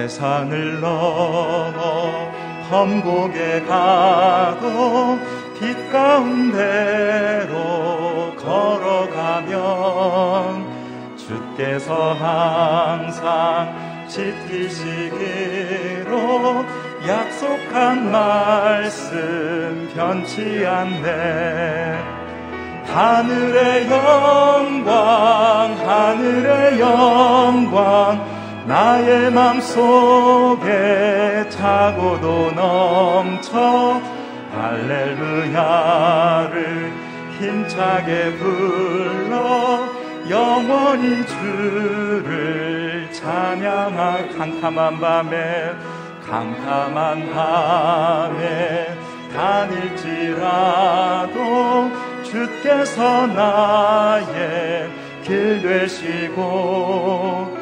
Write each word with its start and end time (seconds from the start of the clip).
대산을 0.00 0.80
넘어 0.80 2.32
험곡에 2.70 3.60
가도 3.66 5.18
빛 5.58 5.92
가운데로 5.92 7.50
걸어가면 8.36 9.58
주께서 11.18 12.14
항상 12.14 14.06
지키시기로 14.08 15.20
약속한 17.06 18.10
말씀 18.10 19.90
변치 19.94 20.66
않네. 20.66 22.02
하늘의 22.86 23.90
영광 23.90 25.76
하늘의 25.86 26.80
영광 26.80 28.39
나의 28.70 29.30
맘 29.32 29.60
속에 29.60 31.44
차고도 31.50 32.52
넘쳐 32.52 34.00
할렐루야를 34.54 36.12
힘차게 37.40 38.36
불러 38.36 39.88
영원히 40.30 41.26
주를 41.26 43.08
찬양할 43.10 44.38
캄캄한 44.38 45.00
밤에 45.00 45.72
캄캄한 46.30 47.32
밤에 47.32 48.96
다닐지라도 49.34 50.30
주께서 52.22 53.26
나의 53.26 54.88
길 55.24 55.60
되시고 55.60 57.58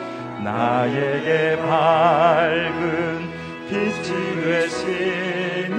나에게 0.48 1.58
밝은 1.58 3.28
빛이 3.68 4.08
되시니 4.44 5.76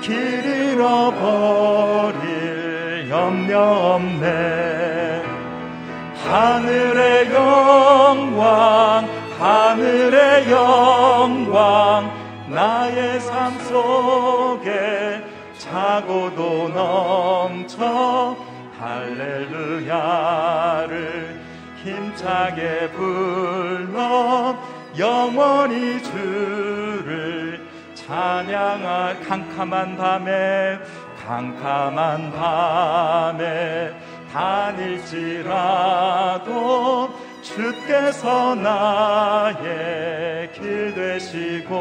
길 0.00 0.44
잃어버릴 0.72 2.20
염려 3.10 3.60
없네. 3.96 5.22
하늘의 6.24 7.34
영광 7.34 9.08
하늘의 9.38 10.50
영광 10.50 12.10
나의 12.46 13.18
삶 13.20 13.58
속에 13.58 15.20
차고도 15.58 16.68
넘쳐 16.68 18.36
할렐루야를 18.78 19.92
힘차게 21.84 22.90
불러 22.90 24.56
영원히 24.98 26.02
주를 26.02 27.60
찬양할 27.94 29.20
캄캄한 29.26 29.96
밤에 29.96 30.78
캄캄한 31.24 32.32
밤에 32.32 33.94
다닐지라도 34.32 35.52
주께서 37.42 38.54
나의 38.54 39.62
길 40.52 40.94
되시고 40.94 41.72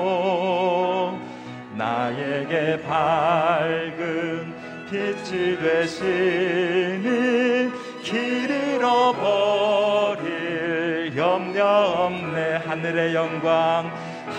나에게 1.76 2.82
밝은 2.84 4.54
빛이 4.90 5.58
되시니 5.58 6.52
길 8.12 8.50
잃어버릴 8.76 10.28
염려 11.16 11.66
없네. 11.66 12.58
하늘의 12.58 13.16
영광 13.16 13.90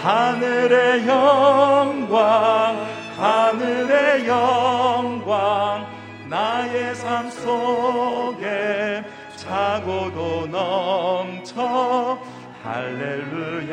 하늘의 0.02 1.08
영광 1.08 2.86
하늘의 3.16 4.28
영광. 4.28 5.86
나의 6.28 6.94
삶 6.94 7.30
속에 7.30 9.04
차고도 9.36 10.46
넘쳐 10.46 12.18
할렐루야를 12.62 13.72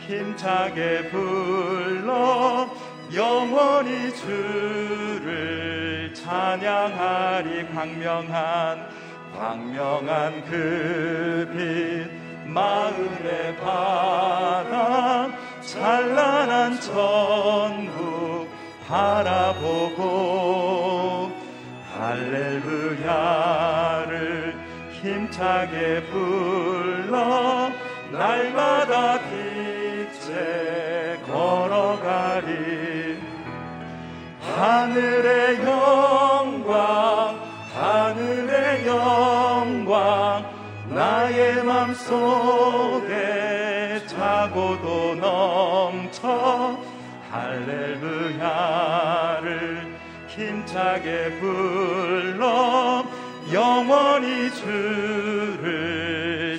힘차게 0.00 1.10
불러 1.10 2.68
영원히 3.14 4.14
주를 4.14 5.73
찬양하리 6.24 7.68
광명한 7.74 8.88
광명한 9.36 10.44
그 10.46 11.50
빛. 11.54 12.24
마음의 12.46 13.56
바다 13.56 15.28
찬란한 15.60 16.80
천국 16.80 18.48
바라보고 18.86 20.02
할렐루야를 21.98 23.04
힘차게 24.92 26.04
불러 26.04 27.70
날마다 28.12 29.18
빛에 29.28 31.18
걸어가리 31.26 32.63
하늘의 34.56 35.66
영광 35.66 37.40
하늘의 37.74 38.86
영광 38.86 40.48
나의 40.90 41.64
맘 41.64 41.92
속에 41.92 43.14
차고도 44.06 45.16
넘쳐 45.16 46.78
할렐루야를 47.32 48.44
힘차게 50.28 51.40
불러 51.40 53.04
영원히 53.52 54.52
주를 54.54 55.74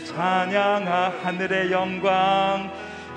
찬양하 0.05 1.13
하늘의 1.23 1.71
영광 1.71 2.69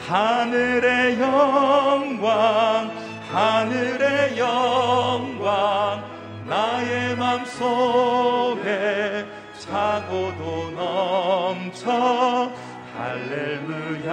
하늘의 0.07 1.21
영광 1.21 3.08
하늘의 3.31 4.39
영광 4.39 6.03
나의 6.47 7.15
맘 7.17 7.45
속에 7.45 9.27
차고도 9.59 10.71
넘쳐 10.71 12.51
할렐루야를 12.97 14.09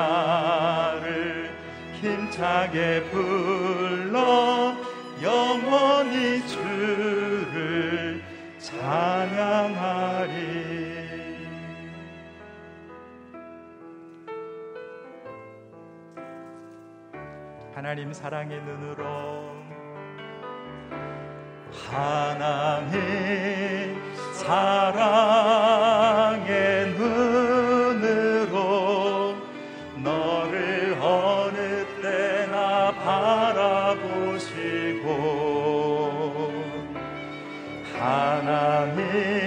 힘차게 2.02 3.04
불러 3.12 4.76
영원히 5.24 6.46
주를 6.48 8.22
찬양하리 8.60 10.55
하나님 17.86 18.12
사랑의 18.12 18.60
눈으로 18.64 19.54
하나님 21.88 22.98
사랑의 24.34 25.36
눈으로 26.98 28.56
너를 30.04 30.98
어느 31.00 31.86
때나 32.02 32.92
바라보시고 33.04 34.26
하나님 37.94 39.45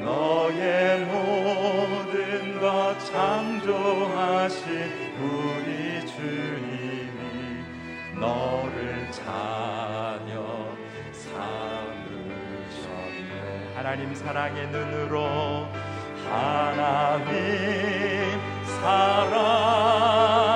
너의 0.00 1.04
모든 1.04 2.60
것 2.60 2.98
창조하신 3.06 4.64
우리 5.20 6.04
주님이 6.06 7.62
너를 8.18 9.08
자 9.12 9.73
하나님 13.84 14.14
사랑의 14.14 14.66
눈으로 14.68 15.68
하나님 16.30 17.34
사랑 18.80 20.53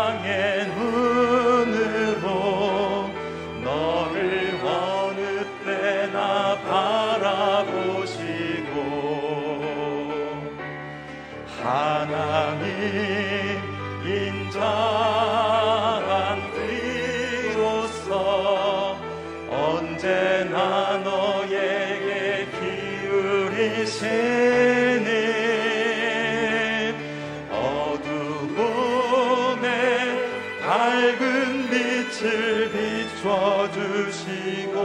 밝은 31.18 31.68
빛을 31.68 32.70
비춰주시고 33.18 34.76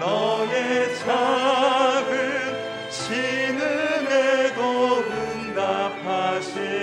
너의 0.00 0.96
작은 0.98 2.10
신음에도 2.90 4.60
응답하시 4.98 6.75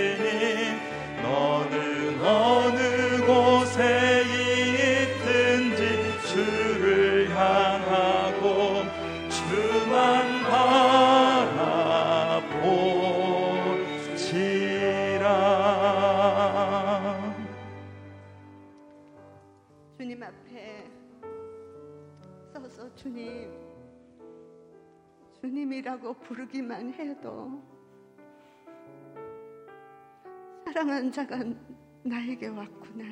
주님이라고 25.83 26.13
부르기만 26.13 26.94
해도 26.94 27.62
사랑한 30.65 31.12
자가 31.12 31.39
나에게 32.03 32.47
왔구나. 32.47 33.03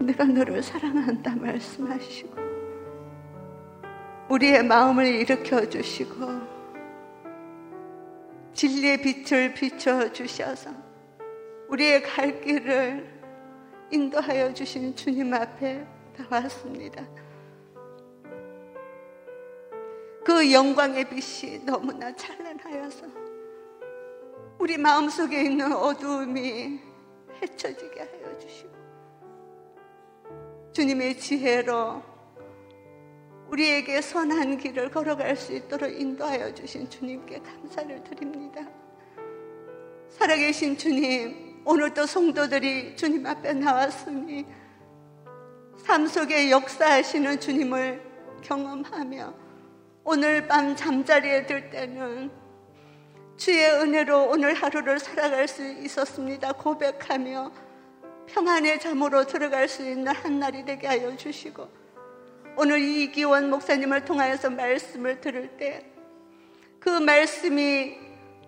내가 0.00 0.24
너를 0.24 0.62
사랑한다 0.62 1.36
말씀하시고 1.36 2.36
우리의 4.30 4.64
마음을 4.64 5.06
일으켜 5.06 5.68
주시고 5.68 6.26
진리의 8.54 9.02
빛을 9.02 9.54
비춰 9.54 10.10
주셔서 10.12 10.70
우리의 11.68 12.02
갈 12.02 12.40
길을 12.40 13.20
인도하여 13.90 14.54
주신 14.54 14.94
주님 14.94 15.34
앞에 15.34 15.86
나왔습니다. 16.16 17.25
그 20.26 20.52
영광의 20.52 21.08
빛이 21.08 21.64
너무나 21.64 22.12
찬란하여서 22.16 23.06
우리 24.58 24.76
마음속에 24.76 25.44
있는 25.44 25.72
어두움이 25.72 26.80
헤쳐지게 27.40 28.00
하여 28.00 28.36
주시고 28.40 28.70
주님의 30.72 31.20
지혜로 31.20 32.02
우리에게 33.50 34.00
선한 34.00 34.58
길을 34.58 34.90
걸어갈 34.90 35.36
수 35.36 35.54
있도록 35.54 35.92
인도하여 35.92 36.52
주신 36.52 36.90
주님께 36.90 37.38
감사를 37.38 38.02
드립니다. 38.02 38.68
살아계신 40.08 40.76
주님, 40.76 41.62
오늘도 41.64 42.04
성도들이 42.04 42.96
주님 42.96 43.24
앞에 43.24 43.52
나왔으니 43.52 44.44
삶 45.84 46.08
속에 46.08 46.50
역사하시는 46.50 47.38
주님을 47.38 48.02
경험하며 48.42 49.45
오늘 50.08 50.46
밤 50.46 50.74
잠자리에 50.74 51.44
들 51.46 51.68
때는 51.68 52.30
주의 53.36 53.68
은혜로 53.68 54.30
오늘 54.30 54.54
하루를 54.54 54.98
살아갈 54.98 55.46
수 55.46 55.62
있었습니다. 55.66 56.52
고백하며 56.52 57.52
평안의 58.26 58.80
잠으로 58.80 59.26
들어갈 59.26 59.68
수 59.68 59.82
있는 59.82 60.08
한날이 60.14 60.64
되게 60.64 60.86
하여 60.86 61.14
주시고 61.14 61.68
오늘 62.56 62.80
이기원 62.80 63.50
목사님을 63.50 64.06
통하여서 64.06 64.50
말씀을 64.50 65.20
들을 65.20 65.58
때 65.58 65.96
그 66.86 66.90
말씀이 66.90 67.98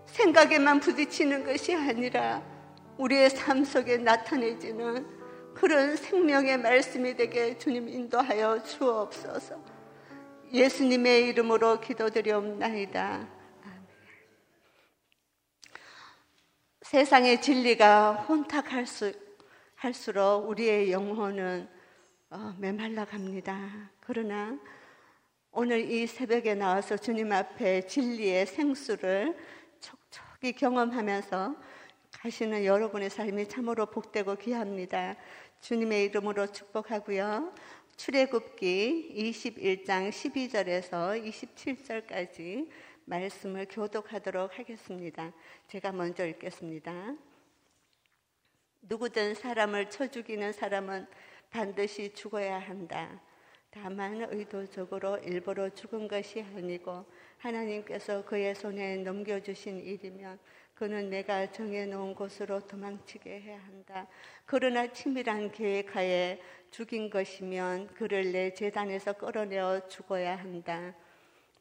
생각에만 0.06 0.78
부딪히는 0.78 1.44
것이 1.44 1.74
아니라 1.74 2.40
우리의 2.96 3.30
삶 3.30 3.64
속에 3.64 3.96
나타내지는 3.96 5.04
그런 5.54 5.96
생명의 5.96 6.58
말씀이 6.58 7.16
되게 7.16 7.58
주님 7.58 7.88
인도하여 7.88 8.62
주옵소서. 8.62 9.77
예수님의 10.52 11.28
이름으로 11.28 11.80
기도드리옵나이다. 11.80 13.28
세상의 16.82 17.42
진리가 17.42 18.12
혼탁할수록 18.28 19.16
우리의 20.48 20.90
영혼은 20.90 21.68
어, 22.30 22.54
메말라 22.58 23.04
갑니다. 23.04 23.90
그러나 24.00 24.58
오늘 25.50 25.90
이 25.90 26.06
새벽에 26.06 26.54
나와서 26.54 26.96
주님 26.96 27.30
앞에 27.32 27.86
진리의 27.86 28.46
생수를 28.46 29.36
촉촉히 29.80 30.52
경험하면서 30.52 31.56
가시는 32.12 32.64
여러분의 32.64 33.10
삶이 33.10 33.48
참으로 33.48 33.84
복되고 33.86 34.36
귀합니다. 34.36 35.16
주님의 35.60 36.04
이름으로 36.04 36.46
축복하고요. 36.46 37.52
출애굽기 37.98 39.12
21장 39.34 40.10
12절에서 40.10 41.20
27절까지 41.20 42.70
말씀을 43.06 43.66
교독하도록 43.68 44.56
하겠습니다. 44.56 45.32
제가 45.66 45.90
먼저 45.90 46.24
읽겠습니다. 46.24 47.16
누구든 48.82 49.34
사람을 49.34 49.90
쳐 49.90 50.06
죽이는 50.06 50.52
사람은 50.52 51.08
반드시 51.50 52.14
죽어야 52.14 52.60
한다. 52.60 53.20
다만 53.68 54.28
의도적으로 54.30 55.18
일부러 55.18 55.68
죽은 55.68 56.06
것이 56.06 56.40
아니고 56.54 57.04
하나님께서 57.38 58.24
그의 58.24 58.54
손에 58.54 58.98
넘겨주신 58.98 59.80
일이면 59.80 60.38
그는 60.78 61.10
내가 61.10 61.50
정해놓은 61.50 62.14
곳으로 62.14 62.60
도망치게 62.60 63.40
해야 63.40 63.58
한다. 63.58 64.06
그러나 64.46 64.86
치밀한 64.86 65.50
계획하에 65.50 66.40
죽인 66.70 67.10
것이면 67.10 67.88
그를 67.94 68.32
내 68.32 68.52
재단에서 68.52 69.14
끌어내어 69.14 69.88
죽어야 69.88 70.37
한다. 70.37 70.94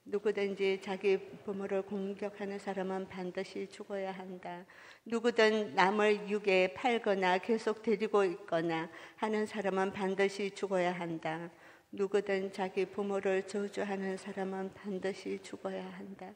누구든지 0.06 0.80
자기 0.82 1.18
부모를 1.44 1.82
공격하는 1.82 2.60
사람은 2.60 3.10
반드시 3.10 3.68
죽어야 3.70 4.12
한다. 4.12 4.66
누구든 5.06 5.76
남을 5.76 6.30
육에 6.30 6.74
팔거나 6.74 7.40
계속 7.40 7.82
데리고 7.82 8.24
있거나 8.24 8.90
하는 9.18 9.46
사람은 9.46 9.92
반드시 9.92 10.52
죽어야 10.52 10.94
한다. 10.94 11.50
누구든 11.92 12.54
자기 12.54 12.86
부모를 12.86 13.48
저주하는 13.48 14.18
사람은 14.18 14.74
반드시 14.74 15.40
죽어야 15.42 15.86
한다. 15.86 16.34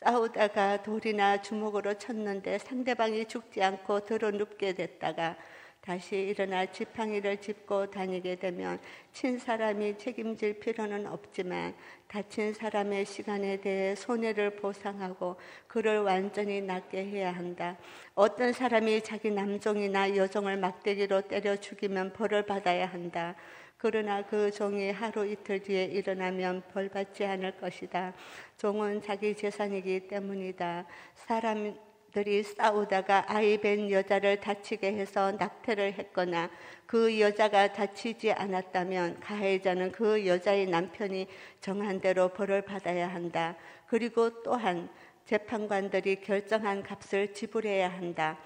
싸우다가 0.00 0.82
돌이나 0.82 1.40
주먹으로 1.40 1.94
쳤는데 1.94 2.58
상대방이 2.58 3.26
죽지 3.26 3.62
않고 3.62 4.04
들어 4.04 4.32
눕게 4.32 4.74
됐다가 4.74 5.36
다시 5.82 6.14
일어나 6.14 6.64
지팡이를 6.64 7.40
짚고 7.40 7.90
다니게 7.90 8.36
되면 8.36 8.78
친 9.12 9.36
사람이 9.36 9.98
책임질 9.98 10.60
필요는 10.60 11.08
없지만 11.08 11.74
다친 12.06 12.54
사람의 12.54 13.04
시간에 13.04 13.60
대해 13.60 13.96
손해를 13.96 14.54
보상하고 14.56 15.34
그를 15.66 15.98
완전히 16.02 16.60
낫게 16.60 17.04
해야 17.04 17.32
한다. 17.32 17.76
어떤 18.14 18.52
사람이 18.52 19.02
자기 19.02 19.32
남종이나 19.32 20.14
여종을 20.14 20.56
막대기로 20.56 21.22
때려 21.22 21.56
죽이면 21.56 22.12
벌을 22.12 22.46
받아야 22.46 22.86
한다. 22.86 23.34
그러나 23.76 24.24
그 24.24 24.52
종이 24.52 24.92
하루 24.92 25.26
이틀 25.26 25.60
뒤에 25.60 25.86
일어나면 25.86 26.62
벌 26.72 26.88
받지 26.90 27.24
않을 27.24 27.56
것이다. 27.56 28.14
종은 28.56 29.02
자기 29.02 29.34
재산이기 29.34 30.06
때문이다. 30.06 30.86
사람 31.16 31.76
들이 32.12 32.42
싸우다가 32.42 33.24
아이 33.26 33.56
뵌 33.56 33.90
여자를 33.90 34.38
다치게 34.40 34.92
해서 34.92 35.32
낙태를 35.32 35.94
했거나 35.94 36.50
그 36.86 37.18
여자가 37.18 37.72
다치지 37.72 38.32
않았다면 38.32 39.20
가해자는 39.20 39.92
그 39.92 40.26
여자의 40.26 40.66
남편이 40.66 41.26
정한 41.62 42.00
대로 42.00 42.28
벌을 42.28 42.62
받아야 42.62 43.08
한다. 43.08 43.56
그리고 43.86 44.42
또한 44.42 44.90
재판관들이 45.24 46.16
결정한 46.20 46.82
값을 46.82 47.32
지불해야 47.32 47.90
한다. 47.90 48.38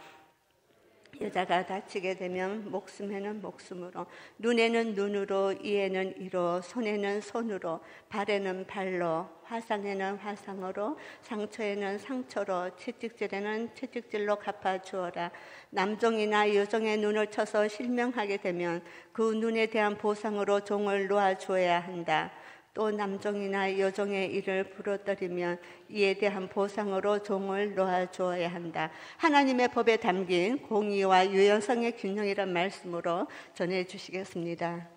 여자가 1.20 1.64
다치게 1.66 2.16
되면 2.16 2.70
목숨에는 2.70 3.40
목숨으로, 3.40 4.06
눈에는 4.38 4.94
눈으로, 4.94 5.52
이에는 5.52 6.20
이로, 6.20 6.61
손에는 6.61 7.20
손으로, 7.20 7.80
발에는 8.08 8.66
발로, 8.66 9.26
화상에는 9.44 10.16
화상으로, 10.16 10.99
상처에는 11.23 11.99
상처로, 11.99 12.76
채찍질에는 12.76 13.75
채찍질로 13.75 14.37
갚아 14.37 14.82
주어라. 14.82 15.30
남종이나 15.70 16.54
여종의 16.54 16.99
눈을 16.99 17.28
쳐서 17.28 17.66
실명하게 17.68 18.38
되면 18.38 18.82
그 19.12 19.32
눈에 19.32 19.66
대한 19.66 19.96
보상으로 19.96 20.61
종을 20.61 21.06
놓아 21.06 21.38
주어야 21.38 21.80
한다. 21.80 22.32
또 22.76 22.90
남종이나 22.90 23.78
여종의 23.78 24.35
일을 24.35 24.68
부러뜨리면 24.68 25.59
이에 25.88 26.12
대한 26.12 26.47
보상으로 26.47 27.23
종을 27.23 27.75
놓아 27.75 28.11
주어야 28.11 28.52
한다. 28.52 28.90
하나님의 29.16 29.68
법에 29.68 29.97
담긴 29.97 30.59
공의와 30.61 31.30
유연성의 31.30 31.97
균형이란 31.97 32.52
말씀으로 32.52 33.28
전해 33.54 33.83
주시겠습니다. 33.87 34.90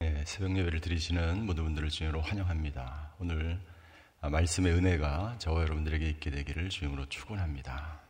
네, 0.00 0.24
새벽 0.24 0.56
예배를 0.56 0.80
드리시는 0.80 1.44
모든 1.44 1.64
분들을 1.64 1.90
주님으로 1.90 2.22
환영합니다. 2.22 3.12
오늘 3.20 3.60
말씀의 4.22 4.72
은혜가 4.72 5.36
저와 5.38 5.60
여러분들에게 5.64 6.08
있게 6.08 6.30
되기를 6.30 6.70
주님으로 6.70 7.10
축원합니다. 7.10 8.05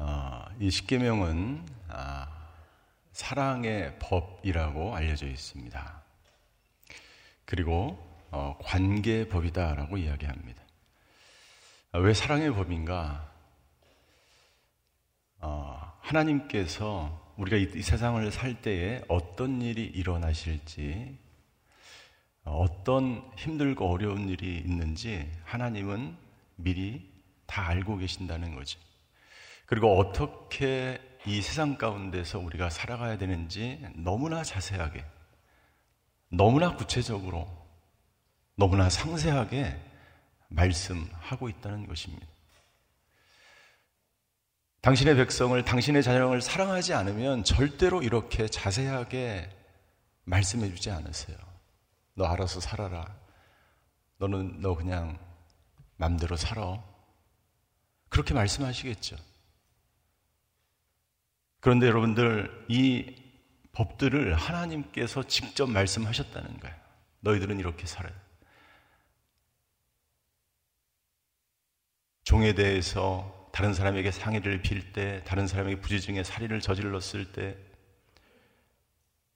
어, 0.00 0.44
이 0.60 0.70
십계명은 0.70 1.66
아, 1.88 2.28
사랑의 3.12 3.98
법이라고 3.98 4.94
알려져 4.94 5.26
있습니다. 5.26 6.02
그리고 7.44 7.98
어, 8.30 8.56
관계의 8.62 9.28
법이다라고 9.28 9.96
이야기합니다. 9.96 10.62
아, 11.90 11.98
왜 11.98 12.14
사랑의 12.14 12.54
법인가? 12.54 13.28
어, 15.40 15.98
하나님께서 16.00 17.34
우리가 17.36 17.56
이, 17.56 17.68
이, 17.74 17.82
세상을 17.82 18.30
살 18.30 18.62
때에 18.62 19.02
어떤 19.08 19.62
일이 19.62 19.84
일어나실지, 19.84 21.18
어떤 22.44 23.28
힘들고 23.36 23.90
어려운 23.90 24.28
일이 24.28 24.58
있는지 24.58 25.28
하나님은 25.44 26.16
미리 26.54 27.10
다 27.46 27.66
알고 27.66 27.96
계신다는 27.98 28.54
거죠. 28.54 28.78
그리고 29.68 29.98
어떻게 29.98 30.98
이 31.26 31.42
세상 31.42 31.76
가운데서 31.76 32.38
우리가 32.38 32.70
살아가야 32.70 33.18
되는지 33.18 33.86
너무나 33.96 34.42
자세하게, 34.42 35.04
너무나 36.30 36.74
구체적으로, 36.74 37.46
너무나 38.56 38.88
상세하게 38.88 39.78
말씀하고 40.48 41.50
있다는 41.50 41.86
것입니다. 41.86 42.26
당신의 44.80 45.16
백성을, 45.16 45.62
당신의 45.62 46.02
자녀를 46.02 46.40
사랑하지 46.40 46.94
않으면 46.94 47.44
절대로 47.44 48.00
이렇게 48.02 48.48
자세하게 48.48 49.50
말씀해 50.24 50.70
주지 50.70 50.90
않으세요. 50.90 51.36
너 52.14 52.24
알아서 52.24 52.60
살아라. 52.60 53.04
너는 54.16 54.62
너 54.62 54.74
그냥 54.74 55.18
맘대로 55.96 56.38
살아. 56.38 56.82
그렇게 58.08 58.32
말씀하시겠죠. 58.32 59.16
그런데 61.60 61.86
여러분들 61.86 62.66
이 62.68 63.14
법들을 63.72 64.34
하나님께서 64.34 65.22
직접 65.24 65.68
말씀하셨다는 65.70 66.60
거예요. 66.60 66.76
너희들은 67.20 67.58
이렇게 67.58 67.86
살아요. 67.86 68.14
종에 72.24 72.54
대해서 72.54 73.48
다른 73.52 73.72
사람에게 73.72 74.10
상해를 74.10 74.62
빌 74.62 74.92
때, 74.92 75.22
다른 75.24 75.46
사람에게 75.46 75.80
부지중에 75.80 76.22
살인을 76.22 76.60
저질렀을 76.60 77.32
때, 77.32 77.56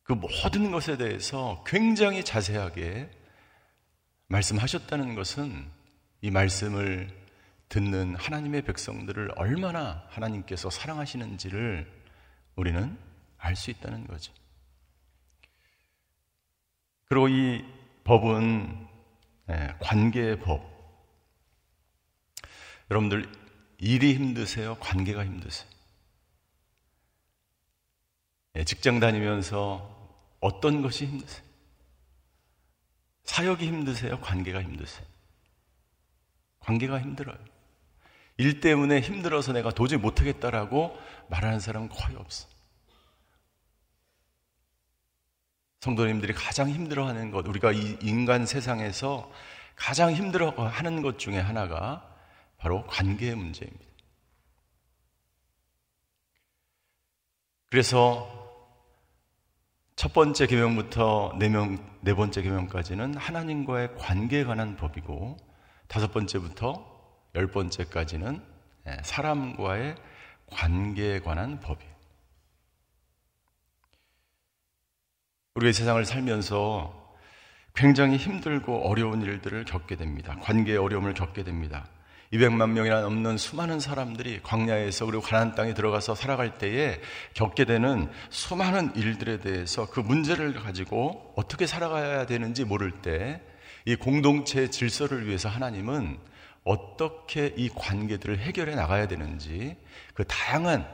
그 0.02 0.12
모든 0.12 0.70
것에 0.70 0.96
대해서 0.96 1.64
굉장히 1.66 2.24
자세하게 2.24 3.10
말씀하셨다는 4.26 5.14
것은 5.14 5.70
이 6.20 6.30
말씀을 6.30 7.08
듣는 7.68 8.14
하나님의 8.16 8.62
백성들을 8.62 9.32
얼마나 9.36 10.04
하나님께서 10.10 10.68
사랑하시는지를 10.68 12.01
우리는 12.56 12.98
알 13.38 13.56
수 13.56 13.70
있다는 13.70 14.06
거죠. 14.06 14.32
그리고 17.06 17.28
이 17.28 17.64
법은 18.04 18.88
예, 19.50 19.74
관계의 19.80 20.38
법. 20.40 20.62
여러분들 22.90 23.30
일이 23.78 24.14
힘드세요? 24.14 24.76
관계가 24.76 25.24
힘드세요? 25.24 25.68
예, 28.56 28.64
직장 28.64 29.00
다니면서 29.00 29.90
어떤 30.40 30.82
것이 30.82 31.06
힘드세요? 31.06 31.44
사역이 33.24 33.66
힘드세요? 33.66 34.20
관계가 34.20 34.62
힘드세요? 34.62 35.06
관계가 36.60 37.00
힘들어요. 37.00 37.38
일 38.42 38.60
때문에 38.60 39.00
힘들어서 39.00 39.52
내가 39.52 39.70
도저히 39.70 40.00
못하겠다라고 40.00 40.98
말하는 41.30 41.60
사람은 41.60 41.88
거의 41.88 42.16
없어. 42.16 42.48
성도님들이 45.78 46.32
가장 46.32 46.68
힘들어하는 46.68 47.30
것, 47.30 47.46
우리가 47.46 47.70
이 47.70 47.98
인간 48.02 48.44
세상에서 48.44 49.30
가장 49.76 50.12
힘들어하는 50.12 51.02
것 51.02 51.18
중에 51.20 51.38
하나가 51.38 52.08
바로 52.56 52.84
관계의 52.86 53.36
문제입니다. 53.36 53.84
그래서 57.70 58.28
첫 59.94 60.12
번째 60.12 60.46
계명부터 60.46 61.36
네, 61.38 61.48
명, 61.48 61.78
네 62.00 62.12
번째 62.12 62.42
계명까지는 62.42 63.16
하나님과의 63.16 63.96
관계에 63.96 64.44
관한 64.44 64.76
법이고 64.76 65.36
다섯 65.86 66.12
번째부터 66.12 66.91
열 67.34 67.46
번째까지는 67.46 68.42
예, 68.88 68.96
사람과의 69.02 69.96
관계에 70.50 71.20
관한 71.20 71.60
법이에요. 71.60 71.92
우리가 75.54 75.72
세상을 75.72 76.04
살면서 76.04 77.00
굉장히 77.74 78.16
힘들고 78.16 78.88
어려운 78.88 79.22
일들을 79.22 79.64
겪게 79.64 79.96
됩니다. 79.96 80.36
관계의 80.40 80.78
어려움을 80.78 81.14
겪게 81.14 81.42
됩니다. 81.42 81.86
200만 82.32 82.70
명이나 82.70 83.02
넘는 83.02 83.36
수많은 83.36 83.78
사람들이 83.78 84.40
광야에서 84.42 85.04
그리고 85.04 85.22
가나안 85.22 85.54
땅에 85.54 85.74
들어가서 85.74 86.14
살아갈 86.14 86.56
때에 86.56 87.00
겪게 87.34 87.66
되는 87.66 88.10
수많은 88.30 88.96
일들에 88.96 89.38
대해서 89.38 89.88
그 89.88 90.00
문제를 90.00 90.54
가지고 90.54 91.34
어떻게 91.36 91.66
살아가야 91.66 92.26
되는지 92.26 92.64
모를 92.64 92.90
때 93.02 93.52
이 93.84 93.96
공동체 93.96 94.70
질서를 94.70 95.26
위해서 95.26 95.48
하나님은 95.48 96.18
어떻게 96.64 97.52
이 97.56 97.68
관계들을 97.68 98.38
해결해 98.38 98.74
나가야 98.74 99.08
되는지 99.08 99.76
그 100.14 100.24
다양한 100.24 100.88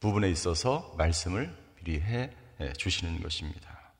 부분에 0.00 0.30
있어서 0.30 0.94
말씀을 0.96 1.54
미리 1.76 2.00
해 2.00 2.30
주시는 2.76 3.22
것입니다. 3.22 3.92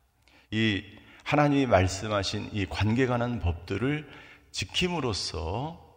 이 0.51 0.83
하나님이 1.25 1.67
말씀하신 1.67 2.51
이 2.53 2.67
관계 2.67 3.07
관한 3.07 3.41
법들을 3.41 4.09
지킴으로써 4.51 5.89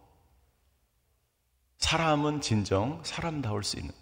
사람은 1.78 2.42
진정 2.42 3.02
사람다울 3.04 3.64
수 3.64 3.78
있는 3.78 3.94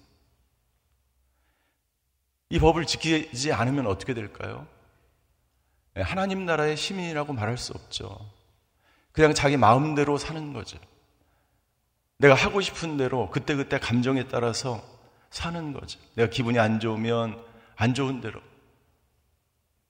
이 2.49 2.59
법을 2.59 2.85
지키지 2.85 3.53
않으면 3.53 3.87
어떻게 3.87 4.13
될까요? 4.13 4.67
예, 5.97 6.01
하나님 6.01 6.45
나라의 6.45 6.75
시민이라고 6.75 7.33
말할 7.33 7.57
수 7.57 7.73
없죠. 7.73 8.29
그냥 9.11 9.33
자기 9.33 9.57
마음대로 9.57 10.17
사는 10.17 10.53
거죠. 10.53 10.77
내가 12.17 12.35
하고 12.35 12.61
싶은 12.61 12.97
대로 12.97 13.29
그때그때 13.29 13.79
감정에 13.79 14.27
따라서 14.27 14.83
사는 15.31 15.73
거죠. 15.73 15.99
내가 16.15 16.29
기분이 16.29 16.59
안 16.59 16.79
좋으면 16.79 17.41
안 17.75 17.93
좋은 17.93 18.21
대로. 18.21 18.39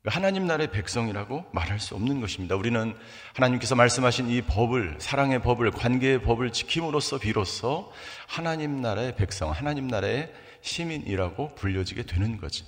하나님 0.06 0.48
나라의 0.48 0.72
백성이라고 0.72 1.46
말할 1.52 1.80
수 1.80 1.94
없는 1.94 2.22
것입니다. 2.22 2.56
우리는 2.56 2.96
하나님께서 3.36 3.76
말씀하신 3.76 4.30
이 4.30 4.42
법을, 4.42 4.96
사랑의 4.98 5.44
법을, 5.44 5.70
관계의 5.72 6.24
법을 6.24 6.52
지킴으로써 6.54 7.20
비로소 7.20 7.92
하나님 8.28 8.82
나라의 8.82 9.16
백성, 9.16 9.52
하나님 9.52 9.88
나라의 9.88 10.34
시민이라고 10.62 11.54
불려지게 11.54 12.04
되는 12.04 12.38
거죠. 12.38 12.66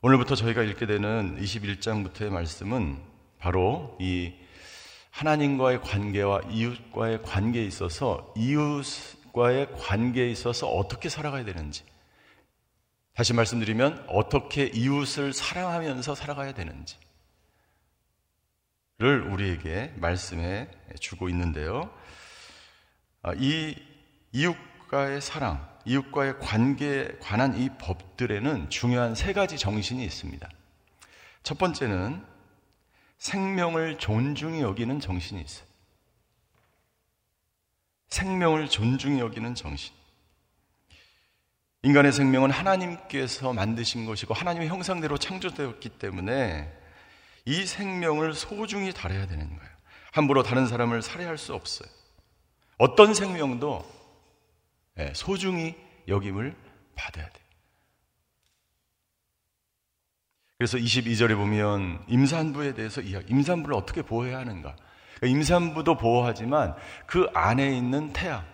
오늘부터 0.00 0.34
저희가 0.34 0.62
읽게 0.62 0.86
되는 0.86 1.38
21장부터의 1.38 2.30
말씀은 2.30 2.98
바로 3.38 3.96
이 4.00 4.32
하나님과의 5.12 5.82
관계와 5.82 6.40
이웃과의 6.50 7.22
관계에 7.22 7.64
있어서 7.64 8.32
이웃과의 8.34 9.76
관계에 9.76 10.30
있어서 10.30 10.68
어떻게 10.68 11.08
살아가야 11.08 11.44
되는지 11.44 11.84
다시 13.14 13.34
말씀드리면 13.34 14.06
어떻게 14.08 14.64
이웃을 14.64 15.34
사랑하면서 15.34 16.14
살아가야 16.14 16.54
되는지를 16.54 16.96
우리에게 19.30 19.92
말씀해 19.96 20.68
주고 20.98 21.28
있는데요. 21.28 21.94
아, 23.20 23.34
이 23.36 23.76
이웃과의 24.32 25.20
사랑, 25.20 25.68
이웃과의 25.84 26.38
관계에 26.38 27.18
관한 27.20 27.60
이 27.60 27.68
법들에는 27.76 28.70
중요한 28.70 29.14
세 29.14 29.34
가지 29.34 29.58
정신이 29.58 30.02
있습니다. 30.02 30.48
첫 31.42 31.58
번째는 31.58 32.31
생명을 33.22 33.98
존중히 33.98 34.62
여기는 34.62 34.98
정신이 34.98 35.40
있어요. 35.40 35.64
생명을 38.08 38.68
존중히 38.68 39.20
여기는 39.20 39.54
정신. 39.54 39.94
인간의 41.84 42.10
생명은 42.10 42.50
하나님께서 42.50 43.52
만드신 43.52 44.06
것이고 44.06 44.34
하나님의 44.34 44.66
형상대로 44.66 45.18
창조되었기 45.18 45.90
때문에 45.90 46.76
이 47.44 47.64
생명을 47.64 48.34
소중히 48.34 48.92
다뤄야 48.92 49.28
되는 49.28 49.48
거예요. 49.56 49.72
함부로 50.10 50.42
다른 50.42 50.66
사람을 50.66 51.00
살해할 51.00 51.38
수 51.38 51.54
없어요. 51.54 51.88
어떤 52.76 53.14
생명도 53.14 53.88
예, 54.98 55.12
소중히 55.14 55.76
여김을 56.08 56.56
받아야 56.96 57.30
돼요. 57.30 57.41
그래서 60.62 60.78
22절에 60.78 61.34
보면 61.34 62.04
임산부에 62.06 62.74
대해서 62.74 63.00
이야기, 63.00 63.32
임산부를 63.32 63.74
어떻게 63.74 64.00
보호해야 64.00 64.38
하는가? 64.38 64.76
그러니까 65.16 65.26
임산부도 65.26 65.96
보호하지만 65.96 66.76
그 67.04 67.26
안에 67.34 67.76
있는 67.76 68.12
태아를 68.12 68.44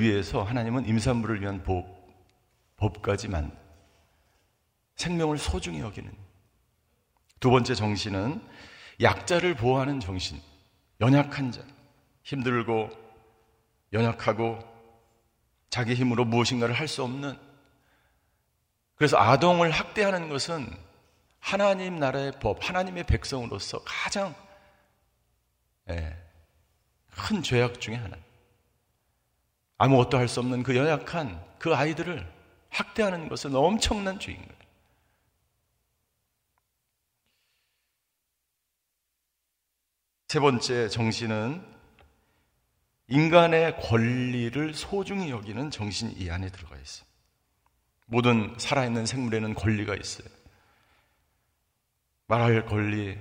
위해서 0.00 0.42
하나님은 0.42 0.88
임산부를 0.88 1.40
위한 1.40 1.62
법, 1.62 1.86
법까지 2.78 3.28
만 3.28 3.56
생명을 4.96 5.38
소중히 5.38 5.78
여기는 5.78 6.10
두 7.38 7.50
번째 7.50 7.76
정신은 7.76 8.42
약자를 9.00 9.54
보호하는 9.54 10.00
정신, 10.00 10.40
연약한 11.00 11.52
자, 11.52 11.62
힘들고 12.24 12.90
연약하고 13.92 14.58
자기 15.70 15.94
힘으로 15.94 16.24
무엇인가를 16.24 16.74
할 16.74 16.88
수 16.88 17.04
없는 17.04 17.45
그래서 18.96 19.18
아동을 19.18 19.70
학대하는 19.70 20.28
것은 20.28 20.66
하나님 21.38 21.98
나라의 21.98 22.32
법, 22.40 22.58
하나님의 22.66 23.04
백성으로서 23.04 23.82
가장 23.84 24.34
예, 25.90 26.16
큰 27.10 27.42
죄악 27.42 27.80
중의 27.80 27.98
하나. 27.98 28.16
아무것도 29.78 30.16
할 30.18 30.26
수 30.28 30.40
없는 30.40 30.62
그 30.62 30.74
연약한 30.74 31.44
그 31.58 31.74
아이들을 31.74 32.26
학대하는 32.70 33.28
것은 33.28 33.54
엄청난 33.54 34.18
죄인 34.18 34.38
거예요. 34.38 34.56
세 40.28 40.40
번째 40.40 40.88
정신은 40.88 41.76
인간의 43.08 43.80
권리를 43.80 44.74
소중히 44.74 45.30
여기는 45.30 45.70
정신이 45.70 46.14
이 46.14 46.28
안에 46.30 46.50
들어가 46.50 46.76
있어요. 46.76 47.05
모든 48.06 48.54
살아있는 48.58 49.06
생물에는 49.06 49.54
권리가 49.54 49.94
있어요. 49.94 50.28
말할 52.28 52.66
권리, 52.66 53.18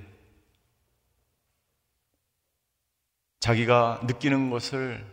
자기가 3.39 4.01
느끼는 4.05 4.49
것을 4.49 5.05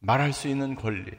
말할 0.00 0.32
수 0.32 0.48
있는 0.48 0.74
권리. 0.74 1.10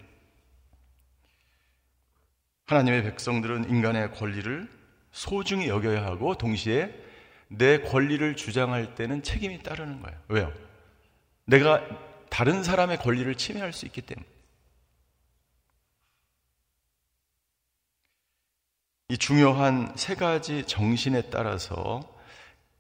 하나님의 2.65 3.03
백성들은 3.03 3.69
인간의 3.69 4.11
권리를 4.11 4.69
소중히 5.11 5.67
여겨야 5.67 6.05
하고 6.05 6.35
동시에 6.35 6.93
내 7.47 7.79
권리를 7.79 8.35
주장할 8.35 8.95
때는 8.95 9.23
책임이 9.23 9.63
따르는 9.63 10.01
거예요. 10.01 10.19
왜요? 10.27 10.53
내가 11.45 11.85
다른 12.29 12.63
사람의 12.63 12.97
권리를 12.97 13.33
침해할 13.35 13.73
수 13.73 13.85
있기 13.85 14.01
때문에. 14.01 14.27
이 19.09 19.17
중요한 19.17 19.93
세 19.95 20.15
가지 20.15 20.65
정신에 20.65 21.23
따라서 21.29 22.01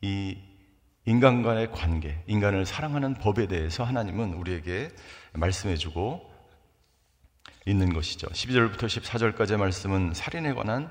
이 0.01 0.37
인간 1.05 1.43
간의 1.43 1.71
관계, 1.71 2.23
인간을 2.27 2.65
사랑하는 2.65 3.15
법에 3.15 3.47
대해서 3.47 3.83
하나님은 3.83 4.33
우리에게 4.33 4.89
말씀해 5.33 5.75
주고 5.75 6.31
있는 7.65 7.93
것이죠. 7.93 8.27
12절부터 8.27 8.85
14절까지의 8.85 9.57
말씀은 9.57 10.13
살인에 10.13 10.53
관한 10.53 10.89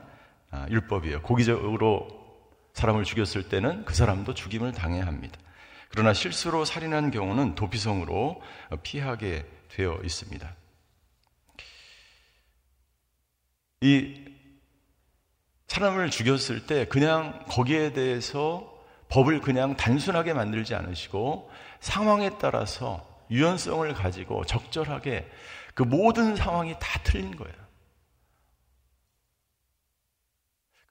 아, 0.51 0.66
율법이에요. 0.68 1.23
고기적으로 1.23 2.09
사람을 2.75 3.05
죽였을 3.05 3.49
때는 3.49 3.87
그 3.87 3.95
사람도 3.95 4.35
죽임을 4.35 4.73
당해야 4.73 5.07
합니다. 5.07 5.38
그러나 5.88 6.12
실수로 6.12 6.64
살인한 6.66 7.11
경우는 7.11 7.55
도피성으로 7.55 8.42
피하게 8.83 9.47
되어 9.68 9.99
있습니다. 10.03 10.57
이 13.83 14.32
사람을 15.72 16.11
죽였을 16.11 16.66
때 16.66 16.85
그냥 16.85 17.46
거기에 17.48 17.94
대해서 17.94 18.70
법을 19.08 19.40
그냥 19.40 19.74
단순하게 19.74 20.35
만들지 20.35 20.74
않으시고 20.74 21.50
상황에 21.80 22.37
따라서 22.38 23.08
유연성을 23.30 23.90
가지고 23.94 24.44
적절하게 24.44 25.30
그 25.74 25.82
모든 25.82 26.37
상황이 26.37 26.74
다 26.78 27.00
틀린 27.04 27.35
거예요. 27.35 27.54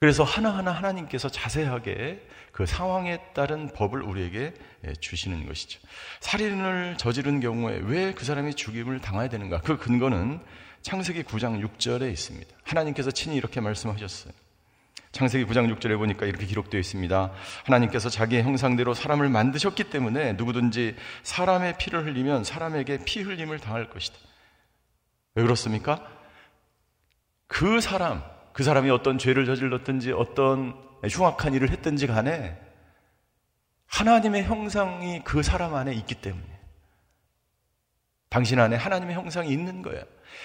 그래서 0.00 0.24
하나하나 0.24 0.72
하나님께서 0.72 1.28
자세하게 1.28 2.26
그 2.50 2.66
상황에 2.66 3.20
따른 3.34 3.68
법을 3.72 4.02
우리에게 4.02 4.52
예, 4.84 4.92
주시는 4.94 5.46
것이죠. 5.46 5.78
살인을 6.18 6.96
저지른 6.98 7.38
경우에 7.38 7.78
왜 7.84 8.12
그 8.12 8.24
사람이 8.24 8.54
죽임을 8.54 9.00
당해야 9.00 9.28
되는가? 9.28 9.60
그 9.60 9.78
근거는 9.78 10.40
창세기 10.82 11.22
9장 11.22 11.64
6절에 11.64 12.10
있습니다. 12.10 12.52
하나님께서 12.64 13.12
친히 13.12 13.36
이렇게 13.36 13.60
말씀하셨어요. 13.60 14.41
창세기 15.12 15.44
9장 15.44 15.72
6절에 15.76 15.98
보니까 15.98 16.24
이렇게 16.24 16.46
기록되어 16.46 16.80
있습니다. 16.80 17.32
하나님께서 17.64 18.08
자기의 18.08 18.42
형상대로 18.42 18.94
사람을 18.94 19.28
만드셨기 19.28 19.84
때문에 19.84 20.32
누구든지 20.32 20.96
사람의 21.22 21.76
피를 21.76 22.06
흘리면 22.06 22.44
사람에게 22.44 23.04
피 23.04 23.20
흘림을 23.20 23.60
당할 23.60 23.90
것이다. 23.90 24.16
왜 25.34 25.42
그렇습니까? 25.42 26.02
그 27.46 27.82
사람, 27.82 28.22
그 28.54 28.62
사람이 28.62 28.88
어떤 28.90 29.18
죄를 29.18 29.44
저질렀든지 29.44 30.12
어떤 30.12 30.74
흉악한 31.04 31.52
일을 31.54 31.70
했든지 31.70 32.06
간에 32.06 32.58
하나님의 33.88 34.44
형상이 34.44 35.22
그 35.24 35.42
사람 35.42 35.74
안에 35.74 35.92
있기 35.92 36.14
때문에 36.14 36.46
당신 38.30 38.58
안에 38.58 38.76
하나님의 38.76 39.14
형상이 39.14 39.50
있는 39.50 39.82
거예요. 39.82 40.02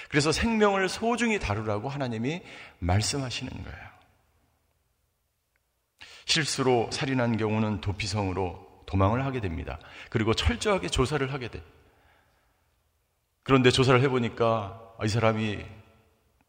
그래서 0.10 0.34
생명을 0.34 0.89
소중히 0.89 1.39
다루라고 1.39 1.88
하나님이 1.88 2.41
말씀하시는 2.80 3.49
거예요. 3.49 3.97
실수로 6.28 6.90
살인한 6.92 7.38
경우는 7.38 7.82
도피성으로 7.82 8.84
도망을 8.86 9.26
하게 9.26 9.40
됩니다. 9.40 9.80
그리고 10.10 10.34
철저하게 10.34 10.90
조사를 10.90 11.34
하게 11.34 11.48
돼. 11.48 11.63
그런데 13.44 13.72
조사를 13.72 14.00
해보니까 14.02 14.80
이 15.04 15.08
사람이 15.08 15.66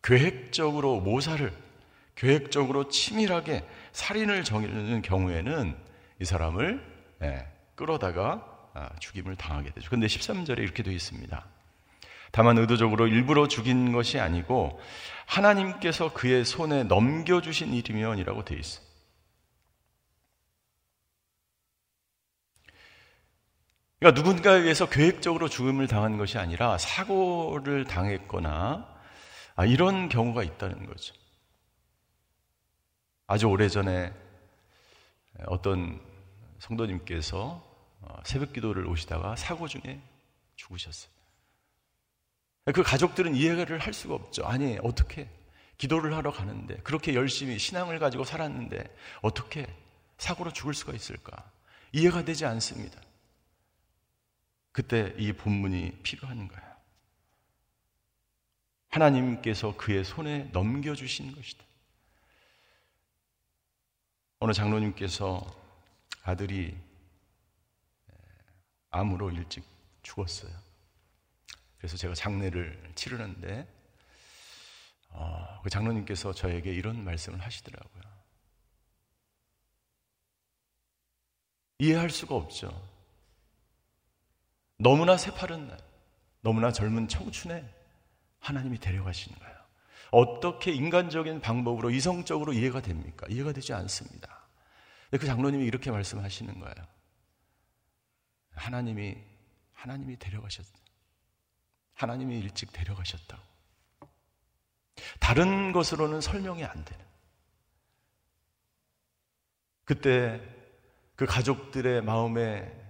계획적으로 0.03 1.01
모사를, 1.01 1.53
계획적으로 2.17 2.89
치밀하게 2.89 3.65
살인을 3.93 4.43
정하는 4.43 5.01
경우에는 5.01 5.77
이 6.21 6.25
사람을 6.25 6.85
예, 7.23 7.47
끌어다가 7.77 8.45
아, 8.75 8.91
죽임을 8.99 9.37
당하게 9.37 9.71
되죠. 9.71 9.91
근데 9.91 10.07
13절에 10.07 10.59
이렇게 10.59 10.83
되어 10.83 10.93
있습니다. 10.93 11.47
다만 12.33 12.59
의도적으로 12.59 13.07
일부러 13.07 13.47
죽인 13.47 13.93
것이 13.93 14.19
아니고 14.19 14.81
하나님께서 15.27 16.13
그의 16.13 16.45
손에 16.45 16.83
넘겨주신 16.85 17.73
일이면이라고 17.73 18.45
되어 18.45 18.59
있어요. 18.59 18.88
그러니까 23.99 24.21
누군가에 24.21 24.61
의해서 24.61 24.89
계획적으로 24.89 25.49
죽음을 25.49 25.89
당한 25.89 26.19
것이 26.19 26.39
아니라 26.39 26.79
사고를 26.79 27.85
당했거나 27.85 28.97
아, 29.57 29.65
이런 29.67 30.09
경우가 30.09 30.45
있다는 30.45 30.87
거죠. 30.87 31.15
아주 33.27 33.47
오래전에 33.47 34.13
어떤 35.47 36.01
성도님께서 36.61 37.67
어, 38.01 38.21
새벽 38.25 38.53
기도를 38.53 38.87
오시다가 38.87 39.35
사고 39.35 39.67
중에 39.67 40.01
죽으셨어요. 40.55 41.11
그 42.73 42.83
가족들은 42.83 43.35
이해를 43.35 43.79
할 43.79 43.93
수가 43.93 44.15
없죠. 44.15 44.47
아니, 44.47 44.79
어떻게? 44.83 45.29
기도를 45.79 46.15
하러 46.15 46.31
가는데, 46.31 46.77
그렇게 46.79 47.15
열심히 47.15 47.59
신앙을 47.59 47.99
가지고 47.99 48.25
살았는데, 48.25 48.85
어떻게 49.23 49.67
사고로 50.19 50.53
죽을 50.53 50.75
수가 50.75 50.93
있을까? 50.93 51.51
이해가 51.93 52.25
되지 52.25 52.45
않습니다. 52.45 53.01
그때 54.79 55.13
이 55.19 55.33
본문이 55.33 55.91
필요한 56.05 56.47
거예요. 56.47 56.77
하나님께서 58.91 59.77
그의 59.77 60.05
손에 60.05 60.45
넘겨주신 60.53 61.35
것이다. 61.35 61.65
어느 64.39 64.53
장로님께서 64.53 65.45
아들이 66.23 66.79
암으로 68.91 69.33
일찍 69.33 69.65
죽었어요. 70.03 70.57
그래서 71.79 71.97
제가 71.97 72.15
장례를 72.15 72.93
치르는데 72.95 73.67
어, 75.09 75.61
그 75.65 75.71
장로님께서 75.71 76.33
저에게 76.35 76.73
이런 76.73 77.03
말씀을 77.03 77.41
하시더라고요. 77.41 78.03
이해할 81.81 82.11
수가 82.11 82.37
없죠. 82.37 82.98
너무나 84.79 85.17
새파른 85.17 85.69
날, 85.69 85.79
너무나 86.41 86.73
젊은 86.73 87.09
청춘에 87.09 87.69
하나님이 88.39 88.79
데려가시는 88.79 89.39
거예요. 89.39 89.59
어떻게 90.11 90.73
인간적인 90.73 91.41
방법으로 91.41 91.91
이성적으로 91.91 92.53
이해가 92.53 92.81
됩니까? 92.81 93.27
이해가 93.29 93.53
되지 93.53 93.73
않습니다. 93.75 94.47
그 95.11 95.19
장로님이 95.19 95.65
이렇게 95.65 95.91
말씀하시는 95.91 96.59
거예요. 96.61 96.75
하나님이 98.53 99.17
하나님이 99.73 100.17
데려가셨다. 100.19 100.79
하나님이 101.95 102.39
일찍 102.39 102.73
데려가셨다고. 102.73 103.43
다른 105.19 105.73
것으로는 105.73 106.21
설명이 106.21 106.65
안 106.65 106.85
되는. 106.85 107.05
그때 109.85 110.41
그 111.17 111.27
가족들의 111.27 112.03
마음에 112.03 112.88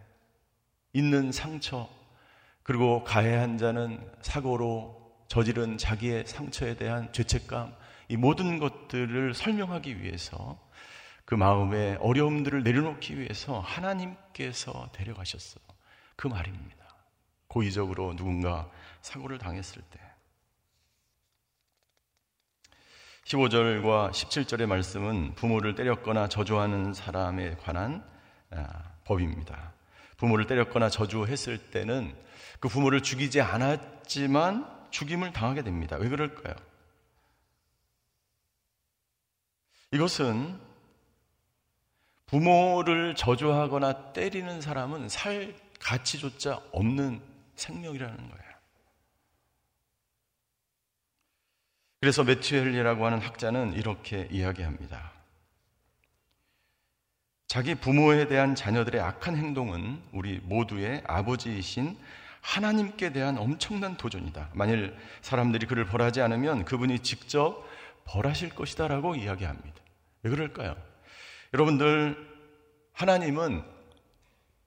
있는 0.92 1.32
상처, 1.32 1.88
그리고 2.62 3.04
가해한 3.04 3.58
자는 3.58 3.98
사고로 4.22 4.98
저지른 5.28 5.78
자기의 5.78 6.26
상처에 6.26 6.76
대한 6.76 7.12
죄책감, 7.12 7.74
이 8.08 8.16
모든 8.16 8.58
것들을 8.58 9.34
설명하기 9.34 10.02
위해서 10.02 10.58
그 11.24 11.34
마음의 11.34 11.98
어려움들을 12.00 12.62
내려놓기 12.62 13.18
위해서 13.18 13.60
하나님께서 13.60 14.88
데려가셨어. 14.92 15.60
그 16.16 16.26
말입니다. 16.26 16.78
고의적으로 17.48 18.16
누군가 18.16 18.70
사고를 19.02 19.38
당했을 19.38 19.82
때. 19.90 20.00
15절과 23.24 24.10
17절의 24.10 24.64
말씀은 24.66 25.34
부모를 25.34 25.74
때렸거나 25.74 26.28
저주하는 26.28 26.94
사람에 26.94 27.56
관한 27.56 28.02
아, 28.50 28.94
법입니다. 29.04 29.74
부모를 30.18 30.46
때렸거나 30.46 30.90
저주했을 30.90 31.70
때는 31.70 32.14
그 32.60 32.68
부모를 32.68 33.02
죽이지 33.02 33.40
않았지만 33.40 34.90
죽임을 34.90 35.32
당하게 35.32 35.62
됩니다. 35.62 35.96
왜 35.96 36.08
그럴까요? 36.08 36.54
이것은 39.92 40.60
부모를 42.26 43.14
저주하거나 43.14 44.12
때리는 44.12 44.60
사람은 44.60 45.08
살 45.08 45.54
가치조차 45.80 46.60
없는 46.72 47.22
생명이라는 47.54 48.16
거예요. 48.16 48.48
그래서 52.00 52.22
매튜엘리라고 52.22 53.06
하는 53.06 53.20
학자는 53.20 53.72
이렇게 53.74 54.28
이야기합니다. 54.30 55.17
자기 57.48 57.74
부모에 57.74 58.28
대한 58.28 58.54
자녀들의 58.54 59.00
악한 59.00 59.34
행동은 59.34 60.02
우리 60.12 60.38
모두의 60.42 61.02
아버지이신 61.06 61.96
하나님께 62.42 63.14
대한 63.14 63.38
엄청난 63.38 63.96
도전이다. 63.96 64.50
만일 64.52 64.94
사람들이 65.22 65.66
그를 65.66 65.86
벌하지 65.86 66.20
않으면 66.20 66.66
그분이 66.66 66.98
직접 66.98 67.66
벌하실 68.04 68.50
것이다라고 68.50 69.14
이야기합니다. 69.14 69.74
왜 70.24 70.30
그럴까요? 70.30 70.76
여러분들 71.54 72.16
하나님은 72.92 73.62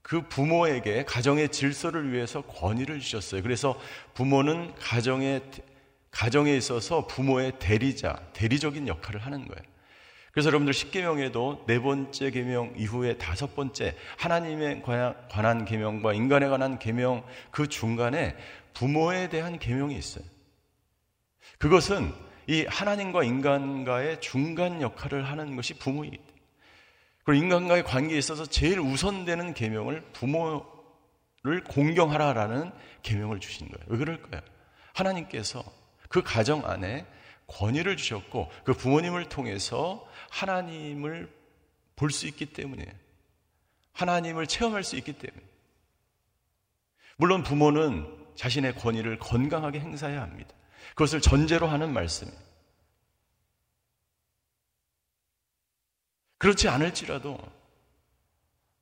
그 0.02 0.28
부모에게 0.28 1.06
가정의 1.06 1.50
질서를 1.50 2.12
위해서 2.12 2.42
권위를 2.42 3.00
주셨어요. 3.00 3.44
그래서 3.44 3.80
부모는 4.16 4.74
가정의 4.80 5.44
가정에 6.10 6.58
있어서 6.58 7.06
부모의 7.06 7.60
대리자, 7.60 8.20
대리적인 8.34 8.88
역할을 8.88 9.24
하는 9.24 9.48
거예요. 9.48 9.72
그래서 10.32 10.48
여러분들 10.48 10.74
10계명에도 10.74 11.66
네 11.66 11.80
번째 11.80 12.32
계명 12.32 12.74
이후에 12.78 13.18
다섯 13.18 13.56
번째 13.56 13.96
하나님에 14.18 14.82
관한 15.30 15.66
계명과 15.66 16.14
인간에 16.14 16.48
관한 16.48 16.80
계명 16.80 17.24
그 17.52 17.68
중간에 17.68 18.36
부모에 18.74 19.28
대한 19.30 19.60
계명이 19.60 19.96
있어요. 19.96 20.24
그것은 21.58 22.14
이 22.48 22.66
하나님과 22.68 23.24
인간과의 23.24 24.22
중간 24.22 24.82
역할을 24.82 25.30
하는 25.30 25.56
것이 25.56 25.74
부모이기 25.74 26.18
때문에 26.18 26.42
그리고 27.24 27.44
인간과의 27.44 27.84
관계에 27.84 28.18
있어서 28.18 28.46
제일 28.46 28.80
우선되는 28.80 29.54
계명을 29.54 30.02
부모를 30.14 31.64
공경하라라는 31.68 32.72
계명을 33.04 33.40
주신 33.40 33.68
거예요. 33.70 33.86
왜 33.88 33.98
그럴까요? 33.98 34.42
하나님께서 34.94 35.64
그 36.10 36.24
가정 36.24 36.66
안에 36.66 37.06
권위를 37.48 37.98
주셨고 37.98 38.50
그 38.64 38.74
부모님을 38.74 39.26
통해서 39.30 40.08
하나님을 40.32 41.30
볼 41.96 42.10
수 42.10 42.26
있기 42.28 42.48
때문에 42.48 42.84
하나님을 43.94 44.48
체험할 44.48 44.84
수 44.84 44.96
있기 44.98 45.14
때문에 45.14 45.44
물론 47.18 47.44
부모는 47.44 48.34
자신의 48.36 48.76
권위를 48.76 49.20
건강하게 49.20 49.80
행사해야 49.80 50.22
합니다. 50.22 50.56
그것을 50.90 51.22
전제로 51.22 51.68
하는 51.68 51.94
말씀입니다. 51.94 52.44
그렇지 56.40 56.68
않을지라도 56.68 57.38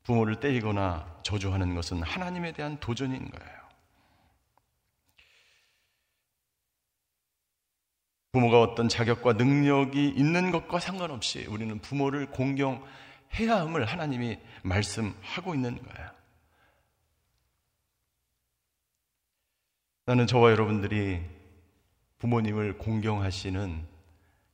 부모를 0.04 0.40
때리거나 0.40 1.20
저주하는 1.24 1.76
것은 1.76 2.02
하나님에 2.04 2.54
대한 2.54 2.80
도전인 2.80 3.30
거예요. 3.30 3.69
부모가 8.32 8.62
어떤 8.62 8.88
자격과 8.88 9.34
능력이 9.34 10.10
있는 10.10 10.52
것과 10.52 10.80
상관없이 10.80 11.46
우리는 11.48 11.80
부모를 11.80 12.28
공경해야 12.28 13.62
함을 13.62 13.86
하나님이 13.86 14.38
말씀하고 14.64 15.56
있는 15.56 15.82
거예요. 15.82 16.12
나는 20.06 20.28
저와 20.28 20.52
여러분들이 20.52 21.24
부모님을 22.20 22.78
공경하시는 22.78 23.88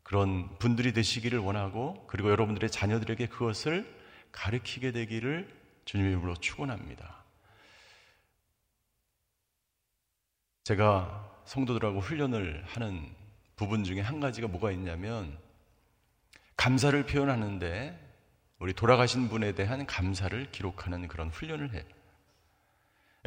그런 0.03 0.57
분들이 0.59 0.93
되시기를 0.93 1.39
원하고 1.39 2.05
그리고 2.07 2.29
여러분들의 2.29 2.69
자녀들에게 2.69 3.27
그것을 3.27 3.91
가르치게 4.31 4.91
되기를 4.91 5.49
주님의 5.85 6.11
이름으로 6.11 6.35
축원합니다. 6.35 7.23
제가 10.63 11.41
성도들하고 11.45 11.99
훈련을 11.99 12.63
하는 12.67 13.24
부분 13.56 13.84
중에 13.84 14.02
한 14.02 14.20
가지가 14.20 14.48
뭐가 14.48 14.72
있냐면 14.72 15.38
감사를 16.58 17.06
표현하는데 17.06 18.06
우리 18.60 18.74
돌아가신 18.74 19.30
분에 19.30 19.54
대한 19.54 19.86
감사를 19.86 20.52
기록하는 20.52 21.08
그런 21.08 21.30
훈련을 21.30 21.74
해요. 21.74 21.84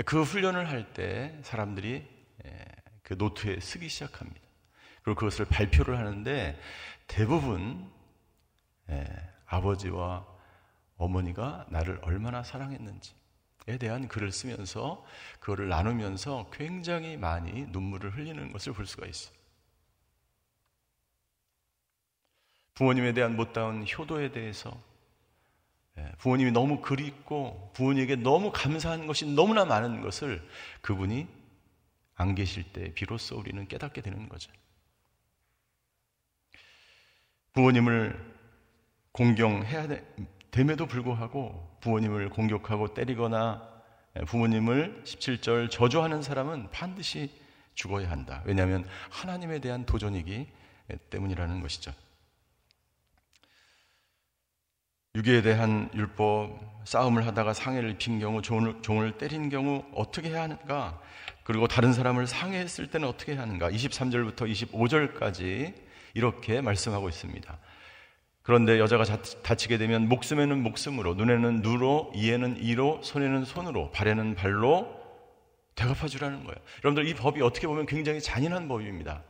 그 0.05 0.23
훈련을 0.23 0.69
할 0.69 0.93
때 0.93 1.39
사람들이 1.43 2.07
예, 2.45 2.65
그 3.03 3.15
노트에 3.15 3.61
쓰기 3.61 3.89
시작합니다. 3.89 4.41
그리고 5.03 5.19
그것을 5.19 5.45
발표를 5.45 5.99
하는데 5.99 6.59
대부분 7.07 7.91
예, 8.91 9.07
아버지와 9.47 10.27
어머니가 10.97 11.67
나를 11.71 11.99
얼마나 12.03 12.43
사랑했는지 12.43 13.15
대한 13.79 14.09
글을 14.09 14.33
쓰면서 14.33 15.05
그거를 15.41 15.69
나누면서 15.69 16.51
굉장히 16.53 17.17
많이 17.17 17.67
눈물을 17.67 18.17
흘리는 18.17 18.51
것을 18.53 18.73
볼 18.73 18.87
수가 18.87 19.07
있어요. 19.07 19.38
부모님에 22.79 23.13
대한 23.13 23.35
못다운 23.35 23.85
효도에 23.85 24.31
대해서 24.31 24.71
예, 25.99 26.13
부모님이 26.19 26.53
너무 26.53 26.81
그립고 26.81 27.73
부모님에게 27.75 28.15
너무 28.15 28.53
감사한 28.53 29.09
것이 29.09 29.27
너무나 29.27 29.65
많은 29.65 30.01
것을 30.01 30.49
그분이 30.81 31.27
안 32.15 32.37
계실 32.37 32.63
때 32.73 32.95
비로소 32.95 33.37
우리는 33.37 33.67
깨닫게 33.67 34.01
되는 34.01 34.29
거죠. 34.29 34.53
부모님을 37.53 38.17
공경해야 39.11 39.89
됨에도 40.53 40.87
불구하고 40.87 41.79
부모님을 41.81 42.31
공격하고 42.31 42.95
때리거나 42.95 43.69
예, 44.21 44.25
부모님을 44.25 45.03
17절 45.05 45.69
저주하는 45.69 46.23
사람은 46.23 46.71
반드시 46.71 47.29
죽어야 47.75 48.09
한다. 48.09 48.41
왜냐하면 48.47 48.87
하나님에 49.11 49.59
대한 49.59 49.85
도전이기 49.85 50.47
때문이라는 51.11 51.61
것이죠. 51.61 51.93
유기에 55.19 55.43
대한 55.43 55.91
율법 55.97 56.85
싸움을 56.85 57.27
하다가 57.27 57.53
상해를 57.53 57.91
입힌 57.91 58.21
경우 58.21 58.41
종을, 58.41 58.81
종을 58.83 59.19
때린 59.19 59.49
경우 59.49 59.85
어떻게 59.93 60.29
해야 60.29 60.43
하는가? 60.43 61.01
그리고 61.43 61.67
다른 61.67 61.93
사람을 61.93 62.29
상해했을 62.29 62.87
때는 62.87 63.09
어떻게 63.09 63.33
해야 63.33 63.43
하는가? 63.43 63.69
23절부터 63.69 64.49
25절까지 64.49 65.75
이렇게 66.15 66.61
말씀하고 66.61 67.09
있습니다. 67.09 67.59
그런데 68.43 68.79
여자가 68.79 69.03
다치게 69.43 69.77
되면 69.77 70.09
목숨에는 70.09 70.63
목숨으로, 70.63 71.15
눈에는 71.15 71.63
눈으로, 71.63 72.13
이에는 72.15 72.59
이로, 72.59 73.01
손에는 73.03 73.45
손으로, 73.45 73.91
발에는 73.91 74.37
발로 74.37 74.89
대갚아 75.75 76.07
주라는 76.07 76.45
거예요. 76.45 76.57
여러분들 76.85 77.09
이 77.09 77.15
법이 77.15 77.43
어떻게 77.43 77.67
보면 77.67 77.87
굉장히 77.87 78.21
잔인한 78.21 78.69
법입니다. 78.69 79.25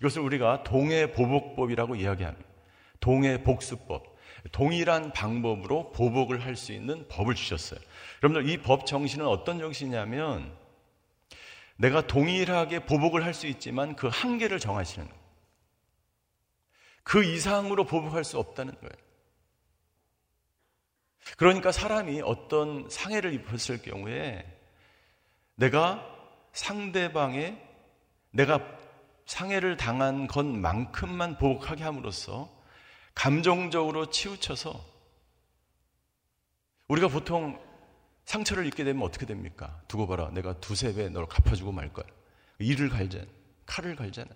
이것을 0.00 0.22
우리가 0.22 0.62
동해 0.62 1.12
보복법이라고 1.12 1.96
이야기합니다. 1.96 2.48
동해 2.98 3.42
복수법. 3.42 4.13
동일한 4.52 5.12
방법으로 5.12 5.92
보복을 5.92 6.44
할 6.44 6.56
수 6.56 6.72
있는 6.72 7.06
법을 7.08 7.34
주셨어요. 7.34 7.80
여러분들 8.22 8.50
이 8.50 8.58
법 8.62 8.86
정신은 8.86 9.26
어떤 9.26 9.58
정신이냐면 9.58 10.56
내가 11.76 12.06
동일하게 12.06 12.80
보복을 12.86 13.24
할 13.24 13.34
수 13.34 13.46
있지만 13.46 13.96
그 13.96 14.08
한계를 14.08 14.60
정하시는 14.60 15.06
거예요. 15.08 15.24
그 17.02 17.24
이상으로 17.24 17.84
보복할 17.84 18.24
수 18.24 18.38
없다는 18.38 18.74
거예요. 18.74 18.92
그러니까 21.36 21.72
사람이 21.72 22.20
어떤 22.22 22.88
상해를 22.88 23.32
입었을 23.34 23.82
경우에 23.82 24.44
내가 25.56 26.06
상대방의 26.52 27.60
내가 28.30 28.60
상해를 29.26 29.76
당한 29.76 30.26
것만큼만 30.26 31.38
보복하게 31.38 31.82
함으로써 31.82 32.53
감정적으로 33.14 34.10
치우쳐서 34.10 34.84
우리가 36.88 37.08
보통 37.08 37.58
상처를 38.24 38.66
입게 38.66 38.84
되면 38.84 39.02
어떻게 39.02 39.26
됩니까? 39.26 39.80
두고 39.88 40.06
봐라. 40.06 40.30
내가 40.32 40.58
두세 40.60 40.94
배 40.94 41.08
너를 41.08 41.28
갚아주고 41.28 41.72
말 41.72 41.92
거야. 41.92 42.06
이를 42.58 42.88
갈잖아. 42.88 43.26
칼을 43.66 43.96
갈잖아. 43.96 44.30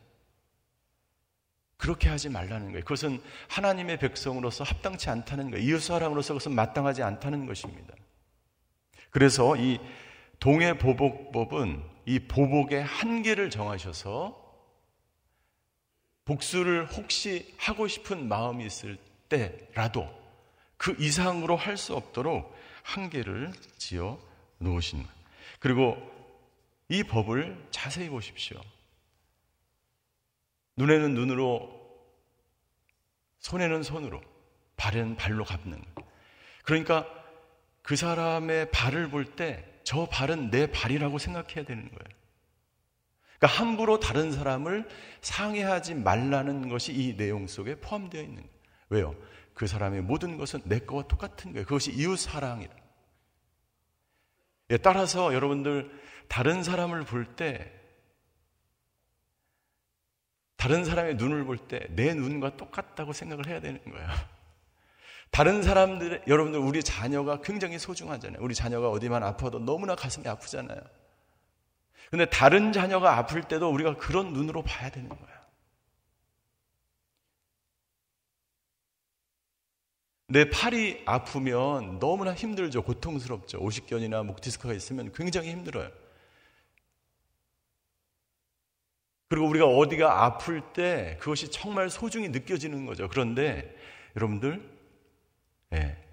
그렇게 1.77 2.09
하지 2.09 2.29
말라는 2.29 2.69
거예요. 2.69 2.81
그것은 2.81 3.23
하나님의 3.49 3.99
백성으로서 3.99 4.64
합당치 4.64 5.11
않다는 5.11 5.51
거예요. 5.51 5.64
이웃 5.64 5.81
사람으로서 5.81 6.35
그것은 6.35 6.55
마땅하지 6.55 7.03
않다는 7.03 7.47
것입니다. 7.47 7.95
그래서 9.11 9.57
이 9.57 9.79
동해 10.41 10.77
보복법은 10.77 11.83
이 12.07 12.19
보복의 12.21 12.85
한계를 12.85 13.51
정하셔서 13.51 14.48
복수를 16.29 16.87
혹시 16.93 17.55
하고 17.57 17.88
싶은 17.88 18.29
마음이 18.29 18.67
있을 18.67 18.99
때라도 19.31 20.07
그 20.77 20.95
이상으로 20.99 21.57
할 21.57 21.79
수 21.79 21.97
없도록 21.97 22.55
한계를 22.83 23.53
지어 23.79 24.19
놓으신 24.59 25.03
거예요. 25.03 25.14
그리고 25.59 25.97
이 26.91 27.03
법을 27.03 27.69
자세히 27.71 28.11
보십시오. 28.11 28.61
눈에는 30.77 31.14
눈으로, 31.14 31.71
손에는 33.41 33.83
손으로, 33.83 34.21
발에는 34.77 35.17
발로 35.17 35.45
갚는. 35.45 35.83
그러니까 36.62 37.07
그 37.83 37.97
사람의 37.97 38.71
발을 38.71 39.09
볼 39.11 39.35
때 39.35 39.64
저 39.83 40.05
발은 40.05 40.51
내 40.51 40.71
발이라고 40.71 41.17
생각해야 41.17 41.64
되는 41.64 41.88
거예요. 41.88 42.18
그러니까 43.38 43.61
함부로 43.61 44.01
다른 44.01 44.33
사람을 44.33 44.88
상해하지 45.20 45.94
말라는 45.94 46.68
것이 46.68 46.92
이 46.92 47.16
내용 47.16 47.46
속에 47.46 47.77
포함되어 47.77 48.22
있는 48.22 48.42
거예요. 48.42 48.48
왜요? 48.90 49.14
그 49.55 49.66
사람의 49.66 50.03
모든 50.03 50.37
것은 50.38 50.61
내 50.64 50.79
거와 50.81 51.05
똑같은 51.09 51.53
거예요. 51.53 51.64
그것이 51.64 51.92
이웃 51.92 52.16
사랑이라. 52.16 52.72
예, 54.70 54.77
따라서 54.77 55.33
여러분들 55.35 55.90
다른 56.29 56.62
사람을 56.62 57.05
볼 57.05 57.37
때 57.37 57.72
다른 60.57 60.85
사람의 60.85 61.14
눈을 61.16 61.44
볼 61.44 61.57
때 61.68 61.87
내 61.90 62.14
눈과 62.14 62.57
똑같다고 62.57 63.12
생각을 63.12 63.46
해야 63.46 63.61
되는 63.61 63.83
거예요. 63.85 64.09
다른 65.31 65.62
사람들, 65.62 66.22
여러분들, 66.27 66.59
우리 66.59 66.83
자녀가 66.83 67.40
굉장히 67.42 67.79
소중하잖아요. 67.79 68.42
우리 68.42 68.55
자녀가 68.55 68.88
어디만 68.90 69.22
아파도 69.22 69.59
너무나 69.59 69.94
가슴이 69.94 70.27
아프잖아요. 70.27 70.81
근데 72.11 72.25
다른 72.27 72.73
자녀가 72.73 73.18
아플 73.18 73.42
때도 73.42 73.71
우리가 73.71 73.97
그런 73.97 74.33
눈으로 74.33 74.62
봐야 74.62 74.90
되는 74.90 75.09
거예요. 75.09 75.38
내 80.31 80.51
팔이 80.51 81.05
아프면 81.07 81.99
너무나 81.99 82.35
힘들죠. 82.35 82.83
고통스럽죠. 82.83 83.59
오십견이나 83.59 84.23
목 84.23 84.40
디스크가 84.40 84.75
있으면 84.75 85.12
굉장히 85.12 85.51
힘들어요. 85.51 85.90
그리고 89.31 89.47
우리가 89.47 89.66
어디가 89.66 90.25
아플 90.25 90.73
때 90.73 91.16
그것이 91.21 91.51
정말 91.51 91.90
소중히 91.90 92.29
느껴지는 92.29 92.87
거죠. 92.87 93.09
그런데 93.09 93.75
여러분들, 94.16 94.79
네, 95.71 96.05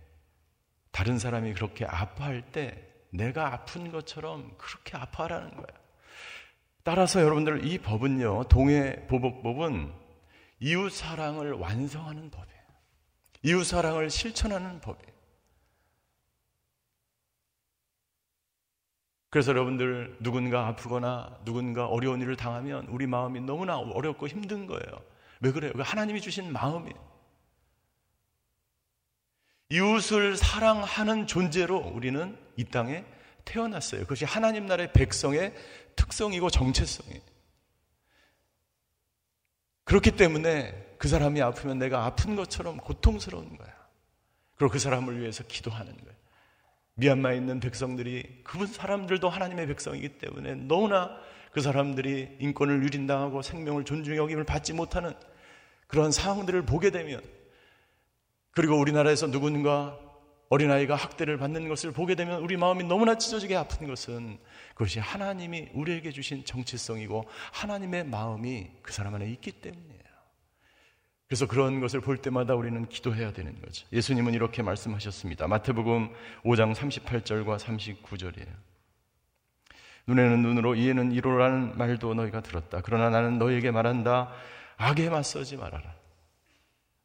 다른 0.92 1.20
사람이 1.20 1.54
그렇게 1.54 1.86
아파할 1.86 2.52
때 2.52 2.86
내가 3.12 3.54
아픈 3.54 3.92
것처럼 3.92 4.54
그렇게 4.58 4.98
아파하라는 4.98 5.52
거예요. 5.52 5.85
따라서 6.86 7.20
여러분들 7.20 7.66
이 7.66 7.80
법은요, 7.80 8.44
동해 8.44 9.08
보복법은 9.08 9.92
이웃 10.60 10.92
사랑을 10.92 11.54
완성하는 11.54 12.30
법이에요. 12.30 12.62
이웃 13.42 13.64
사랑을 13.64 14.12
실천하는 14.12 14.80
법이에요. 14.82 15.16
그래서 19.32 19.50
여러분들 19.50 20.18
누군가 20.20 20.68
아프거나 20.68 21.40
누군가 21.44 21.88
어려운 21.88 22.22
일을 22.22 22.36
당하면 22.36 22.86
우리 22.86 23.08
마음이 23.08 23.42
너무나 23.42 23.80
어렵고 23.80 24.28
힘든 24.28 24.68
거예요. 24.68 25.02
왜 25.42 25.52
그래요? 25.52 25.74
하나님이 25.76 26.22
주신 26.22 26.54
마음이에요. 26.54 27.16
이웃을 29.72 30.38
사랑하는 30.38 31.26
존재로 31.26 31.80
우리는 31.80 32.38
이 32.58 32.64
땅에 32.64 33.04
태어났어요. 33.46 34.02
그것이 34.02 34.26
하나님 34.26 34.66
나라의 34.66 34.92
백성의 34.94 35.54
특성이고 35.96 36.50
정체성이에요. 36.50 37.22
그렇기 39.86 40.12
때문에 40.12 40.96
그 40.98 41.08
사람이 41.08 41.42
아프면 41.42 41.78
내가 41.78 42.06
아픈 42.06 42.36
것처럼 42.36 42.78
고통스러운 42.78 43.56
거야. 43.58 43.74
그리고 44.56 44.72
그 44.72 44.80
사람을 44.80 45.20
위해서 45.20 45.44
기도하는 45.44 45.96
거예요. 45.96 46.16
미얀마에 46.96 47.36
있는 47.36 47.60
백성들이 47.60 48.42
그분 48.44 48.68
사람들도 48.68 49.28
하나님의 49.30 49.68
백성이기 49.68 50.18
때문에 50.18 50.56
너무나 50.56 51.18
그 51.52 51.62
사람들이 51.62 52.38
인권을 52.40 52.84
유린당하고 52.84 53.42
생명을 53.42 53.86
존중 53.86 54.18
여김을 54.18 54.44
받지 54.46 54.74
못하는 54.74 55.14
그런 55.88 56.12
상황들을 56.12 56.66
보게 56.66 56.90
되면 56.90 57.22
그리고 58.52 58.78
우리나라에서 58.80 59.28
누군가 59.28 60.00
어린아이가 60.56 60.96
학대를 60.96 61.38
받는 61.38 61.68
것을 61.68 61.92
보게 61.92 62.16
되면 62.16 62.42
우리 62.42 62.56
마음이 62.56 62.86
너무나 62.86 63.18
찢어지게 63.18 63.56
아픈 63.56 63.88
것은 63.88 64.38
그것이 64.74 65.00
하나님이 65.00 65.70
우리에게 65.74 66.12
주신 66.12 66.46
정체성이고 66.46 67.26
하나님의 67.52 68.06
마음이 68.06 68.72
그 68.82 68.94
사람 68.94 69.16
안에 69.16 69.30
있기 69.32 69.52
때문이에요. 69.52 70.06
그래서 71.28 71.48
그런 71.48 71.82
것을 71.82 72.00
볼 72.00 72.18
때마다 72.18 72.56
우리는 72.56 72.88
기도해야 72.88 73.34
되는 73.34 73.60
거죠. 73.60 73.86
예수님은 73.92 74.34
이렇게 74.34 74.62
말씀하셨습니다. 74.62 75.48
마태복음 75.48 76.10
5장 76.44 76.74
38절과 76.74 77.58
39절이에요. 77.60 78.54
눈에는 80.08 80.42
눈으로 80.42 80.76
이에는 80.76 81.12
이로라는 81.12 81.78
말도 81.78 82.14
너희가 82.14 82.42
들었다. 82.42 82.82
그러나 82.82 83.10
나는 83.10 83.40
너희에게 83.40 83.72
말한다. 83.72 84.32
악에 84.78 85.10
맞서지 85.10 85.58
말아라. 85.58 85.96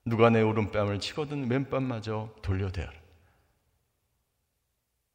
누가 0.04 0.28
내 0.30 0.42
오른뺨을 0.42 1.00
치거든 1.00 1.50
왼뺨마저 1.50 2.34
돌려대라. 2.42 2.99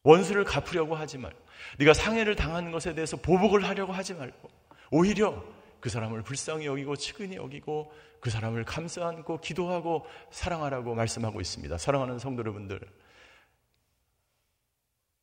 원수를 0.06 0.46
갚으려고 0.46 0.96
하지 0.96 1.18
말고 1.18 1.38
네가 1.80 1.94
상해를 1.94 2.36
당한 2.36 2.72
것에 2.72 2.94
대해서 2.94 3.18
보복을 3.18 3.68
하려고 3.68 3.92
하지 3.92 4.14
말고 4.14 4.50
오히려 4.92 5.44
그 5.82 5.90
사람을 5.90 6.22
불쌍히 6.22 6.66
여기고 6.66 6.96
측은히 6.96 7.36
여기고 7.36 7.92
그 8.22 8.30
사람을 8.30 8.64
감싸 8.64 9.08
안고 9.08 9.42
기도하고 9.42 10.06
사랑하라고 10.32 10.96
말씀하고 10.96 11.42
있습니다. 11.42 11.78
사랑하는 11.78 12.18
성도 12.20 12.40
여러분들 12.42 12.80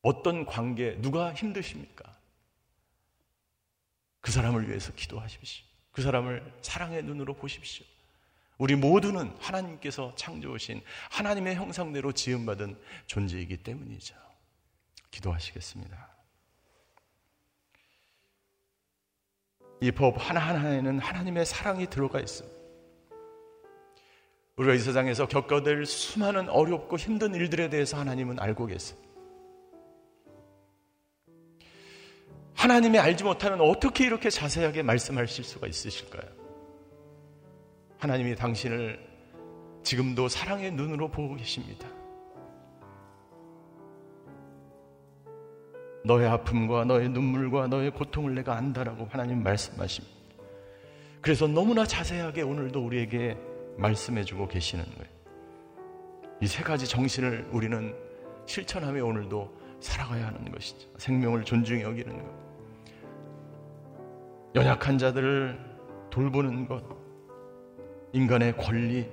어떤 0.02 0.44
관계 0.44 1.00
누가 1.00 1.32
힘드십니까? 1.32 2.16
그 4.20 4.30
사람을 4.30 4.68
위해서 4.68 4.92
기도하십시오. 4.92 5.64
그 5.92 6.02
사람을 6.02 6.52
사랑의 6.60 7.04
눈으로 7.04 7.34
보십시오. 7.34 7.86
우리 8.58 8.74
모두는 8.76 9.34
하나님께서 9.40 10.14
창조하신 10.16 10.82
하나님의 11.10 11.54
형상대로 11.56 12.12
지음받은 12.12 12.78
존재이기 13.06 13.58
때문이죠. 13.58 14.31
기도하시겠습니다. 15.12 16.10
이 19.80 19.90
법 19.90 20.14
하나하나에는 20.18 20.98
하나님의 21.00 21.44
사랑이 21.44 21.86
들어가 21.88 22.20
있습니다. 22.20 22.56
우리가 24.56 24.74
이 24.74 24.78
세상에서 24.78 25.26
겪어낼 25.26 25.86
수많은 25.86 26.48
어렵고 26.48 26.96
힘든 26.98 27.34
일들에 27.34 27.68
대해서 27.68 27.98
하나님은 27.98 28.38
알고 28.38 28.66
계세요. 28.66 28.98
하나님이 32.54 32.98
알지 32.98 33.24
못하면 33.24 33.60
어떻게 33.60 34.06
이렇게 34.06 34.30
자세하게 34.30 34.82
말씀하실 34.82 35.42
수가 35.44 35.66
있으실까요? 35.66 36.30
하나님이 37.98 38.36
당신을 38.36 39.04
지금도 39.82 40.28
사랑의 40.28 40.70
눈으로 40.70 41.10
보고 41.10 41.34
계십니다. 41.34 41.88
너의 46.04 46.26
아픔과 46.28 46.84
너의 46.84 47.08
눈물과 47.10 47.68
너의 47.68 47.90
고통을 47.92 48.34
내가 48.34 48.56
안다라고 48.56 49.06
하나님 49.10 49.42
말씀하십니다. 49.42 50.16
그래서 51.20 51.46
너무나 51.46 51.86
자세하게 51.86 52.42
오늘도 52.42 52.84
우리에게 52.84 53.36
말씀해주고 53.76 54.48
계시는 54.48 54.84
거예요. 54.84 55.12
이 56.40 56.46
세 56.46 56.64
가지 56.64 56.88
정신을 56.88 57.48
우리는 57.52 57.94
실천하며 58.46 59.04
오늘도 59.04 59.56
살아가야 59.78 60.26
하는 60.26 60.50
것이죠. 60.50 60.88
생명을 60.98 61.44
존중히 61.44 61.82
여기는 61.82 62.20
것. 62.20 62.28
연약한 64.56 64.98
자들을 64.98 65.58
돌보는 66.10 66.66
것. 66.66 66.84
인간의 68.12 68.56
권리, 68.56 69.08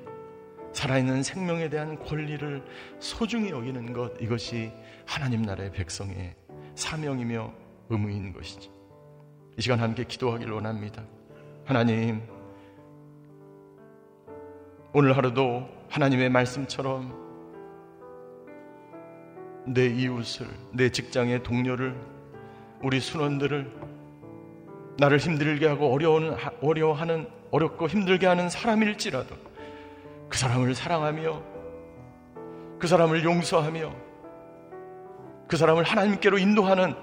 살아있는 0.73 1.21
생명에 1.21 1.69
대한 1.69 1.99
권리를 2.03 2.63
소중히 2.99 3.51
여기는 3.51 3.93
것. 3.93 4.19
이것이 4.19 4.71
하나님 5.05 5.43
나라의 5.43 5.71
백성의 5.71 6.35
사명이며 6.79 7.53
의무인 7.89 8.33
것이지. 8.33 8.71
이 9.57 9.61
시간 9.61 9.79
함께 9.79 10.03
기도하길 10.05 10.51
원합니다. 10.51 11.03
하나님, 11.65 12.21
오늘 14.93 15.15
하루도 15.15 15.67
하나님의 15.89 16.29
말씀처럼 16.29 17.13
내 19.67 19.87
이웃을, 19.87 20.47
내 20.71 20.89
직장의 20.89 21.43
동료를, 21.43 21.95
우리 22.81 22.99
순원들을 22.99 23.71
나를 24.97 25.17
힘들게 25.17 25.67
하고 25.67 25.93
어려운, 25.93 26.35
어려워하는, 26.61 27.27
어렵고 27.51 27.87
힘들게 27.87 28.25
하는 28.25 28.49
사람일지라도 28.49 29.35
그 30.29 30.37
사람을 30.37 30.73
사랑하며 30.73 31.43
그 32.79 32.87
사람을 32.87 33.23
용서하며 33.23 34.08
그 35.49 35.57
사람을 35.57 35.83
하나님께로 35.83 36.37
인도하는 36.37 36.93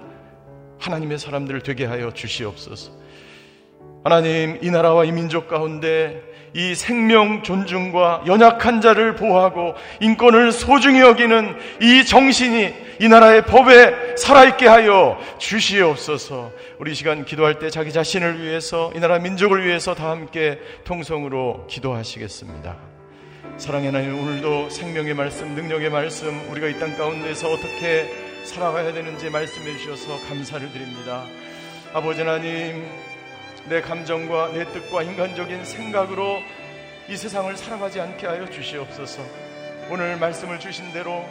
하나님의 0.79 1.19
사람들을 1.19 1.61
되게 1.63 1.85
하여 1.85 2.11
주시옵소서. 2.11 2.93
하나님, 4.05 4.57
이 4.61 4.71
나라와 4.71 5.03
이 5.03 5.11
민족 5.11 5.49
가운데 5.49 6.23
이 6.53 6.73
생명 6.75 7.43
존중과 7.43 8.23
연약한 8.25 8.79
자를 8.79 9.15
보호하고 9.15 9.75
인권을 9.99 10.53
소중히 10.53 11.01
여기는 11.01 11.57
이 11.81 12.05
정신이 12.05 12.73
이 13.01 13.07
나라의 13.09 13.43
법에 13.43 14.15
살아있게 14.15 14.65
하여 14.65 15.19
주시옵소서. 15.39 16.51
우리 16.79 16.95
시간 16.95 17.25
기도할 17.25 17.59
때 17.59 17.69
자기 17.69 17.91
자신을 17.91 18.41
위해서 18.41 18.93
이 18.95 18.99
나라 18.99 19.19
민족을 19.19 19.65
위해서 19.65 19.93
다 19.93 20.09
함께 20.09 20.57
통성으로 20.85 21.67
기도하시겠습니다. 21.67 22.77
사랑의 23.57 23.87
하나님, 23.87 24.17
오늘도 24.17 24.69
생명의 24.69 25.15
말씀, 25.15 25.53
능력의 25.53 25.89
말씀, 25.89 26.49
우리가 26.49 26.67
이 26.67 26.79
땅 26.79 26.95
가운데서 26.95 27.49
어떻게 27.51 28.26
살아가야 28.47 28.93
되는지 28.93 29.29
말씀해 29.29 29.77
주셔서 29.77 30.19
감사를 30.27 30.71
드립니다. 30.71 31.25
아버지 31.93 32.21
하나님, 32.21 32.89
내 33.65 33.81
감정과 33.81 34.53
내 34.53 34.65
뜻과 34.71 35.03
인간적인 35.03 35.65
생각으로 35.65 36.41
이 37.09 37.17
세상을 37.17 37.55
살아가지 37.57 37.99
않게 37.99 38.25
하여 38.25 38.49
주시옵소서. 38.49 39.21
오늘 39.89 40.15
말씀을 40.17 40.59
주신 40.59 40.91
대로 40.93 41.25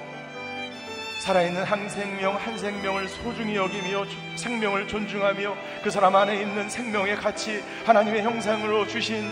살아있는 1.20 1.64
한 1.64 1.88
생명 1.88 2.36
한 2.36 2.58
생명을 2.58 3.08
소중히 3.08 3.56
여기며 3.56 4.04
생명을 4.36 4.86
존중하며 4.86 5.56
그 5.82 5.90
사람 5.90 6.14
안에 6.14 6.40
있는 6.40 6.68
생명의 6.68 7.16
가치 7.16 7.64
하나님의 7.86 8.22
형상으로 8.22 8.86
주신 8.86 9.30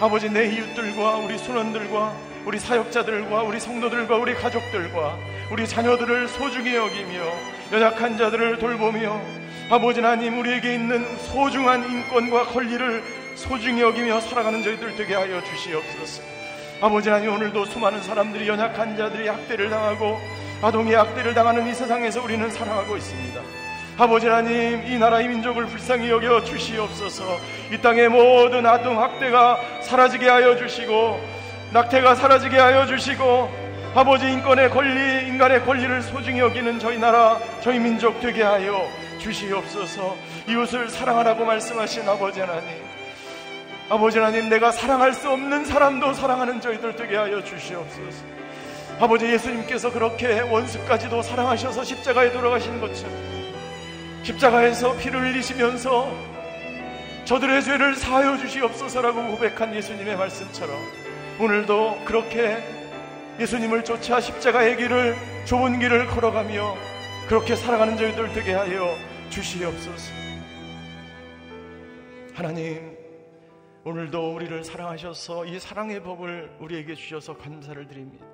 아버지 0.00 0.30
내 0.30 0.54
이웃들과 0.54 1.16
우리 1.18 1.36
손원들과 1.36 2.16
우리 2.46 2.60
사역자들과 2.60 3.42
우리 3.42 3.58
성도들과 3.58 4.18
우리 4.18 4.32
가족들과 4.32 5.18
우리 5.50 5.66
자녀들을 5.66 6.28
소중히 6.28 6.76
여기며 6.76 7.24
연약한 7.72 8.16
자들을 8.16 8.60
돌보며 8.60 9.20
아버지 9.68 10.00
하나님 10.00 10.38
우리에게 10.38 10.74
있는 10.74 11.04
소중한 11.18 11.90
인권과 11.90 12.46
권리를 12.46 13.02
소중히 13.34 13.82
여기며 13.82 14.20
살아가는 14.20 14.62
저희들 14.62 14.94
되게 14.94 15.16
하여 15.16 15.42
주시옵소서. 15.42 16.22
아버지 16.80 17.08
하나님 17.08 17.32
오늘도 17.32 17.64
수많은 17.64 18.00
사람들이 18.04 18.46
연약한 18.46 18.96
자들이 18.96 19.26
학대를 19.26 19.68
당하고 19.68 20.20
아동이 20.62 20.94
학대를 20.94 21.34
당하는 21.34 21.66
이 21.66 21.74
세상에서 21.74 22.22
우리는 22.22 22.48
살아가고 22.48 22.96
있습니다. 22.96 23.40
아버지 23.98 24.28
하나님 24.28 24.86
이 24.86 24.96
나라 24.98 25.18
의 25.18 25.26
민족을 25.26 25.66
불쌍히 25.66 26.10
여겨 26.10 26.44
주시옵소서. 26.44 27.24
이 27.72 27.78
땅의 27.78 28.08
모든 28.08 28.64
아동 28.66 29.02
학대가 29.02 29.58
사라지게 29.82 30.28
하여 30.28 30.56
주시고 30.56 31.35
낙태가 31.76 32.14
사라지게 32.14 32.56
하여 32.56 32.86
주시고 32.86 33.50
아버지 33.94 34.24
인권의 34.32 34.70
권리, 34.70 35.28
인간의 35.28 35.62
권리를 35.66 36.00
소중히 36.00 36.38
여기는 36.38 36.78
저희 36.78 36.96
나라, 36.96 37.38
저희 37.60 37.78
민족 37.78 38.18
되게 38.18 38.42
하여 38.42 38.88
주시옵소서. 39.18 40.16
이웃을 40.48 40.88
사랑하라고 40.88 41.44
말씀하신 41.44 42.08
아버지 42.08 42.40
하나님. 42.40 42.82
아버지 43.90 44.18
하나님, 44.18 44.48
내가 44.48 44.72
사랑할 44.72 45.12
수 45.12 45.28
없는 45.28 45.66
사람도 45.66 46.14
사랑하는 46.14 46.62
저희들 46.62 46.96
되게 46.96 47.14
하여 47.14 47.44
주시옵소서. 47.44 48.24
아버지 48.98 49.26
예수님께서 49.26 49.92
그렇게 49.92 50.40
원수까지도 50.40 51.20
사랑하셔서 51.20 51.84
십자가에 51.84 52.32
돌아가신 52.32 52.80
것처럼 52.80 53.14
십자가에서 54.22 54.96
피를 54.96 55.20
흘리시면서 55.20 56.10
저들의 57.26 57.62
죄를 57.62 57.96
사하여 57.96 58.38
주시옵소서라고 58.38 59.36
고백한 59.36 59.74
예수님의 59.74 60.16
말씀처럼 60.16 61.05
오늘도 61.38 62.06
그렇게 62.06 62.56
예수님을 63.38 63.84
쫓아 63.84 64.20
십자가의 64.22 64.78
길을 64.78 65.14
좁은 65.44 65.78
길을 65.78 66.06
걸어가며 66.06 66.74
그렇게 67.28 67.54
살아가는 67.54 67.94
저희들 67.98 68.32
되게 68.32 68.54
하여 68.54 68.96
주시옵소서. 69.28 70.14
하나님, 72.32 72.96
오늘도 73.84 74.34
우리를 74.34 74.64
사랑하셔서 74.64 75.44
이 75.44 75.60
사랑의 75.60 76.02
법을 76.02 76.56
우리에게 76.58 76.94
주셔서 76.94 77.36
감사를 77.36 77.86
드립니다. 77.86 78.26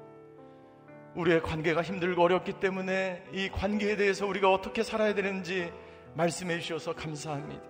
우리의 1.17 1.43
관계가 1.43 1.83
힘들고 1.83 2.23
어렵기 2.23 2.61
때문에 2.61 3.25
이 3.33 3.49
관계에 3.49 3.97
대해서 3.97 4.29
우리가 4.29 4.53
어떻게 4.53 4.85
살아야 4.85 5.13
되는지 5.13 5.73
말씀해 6.15 6.61
주셔서 6.61 6.95
감사합니다. 6.95 7.65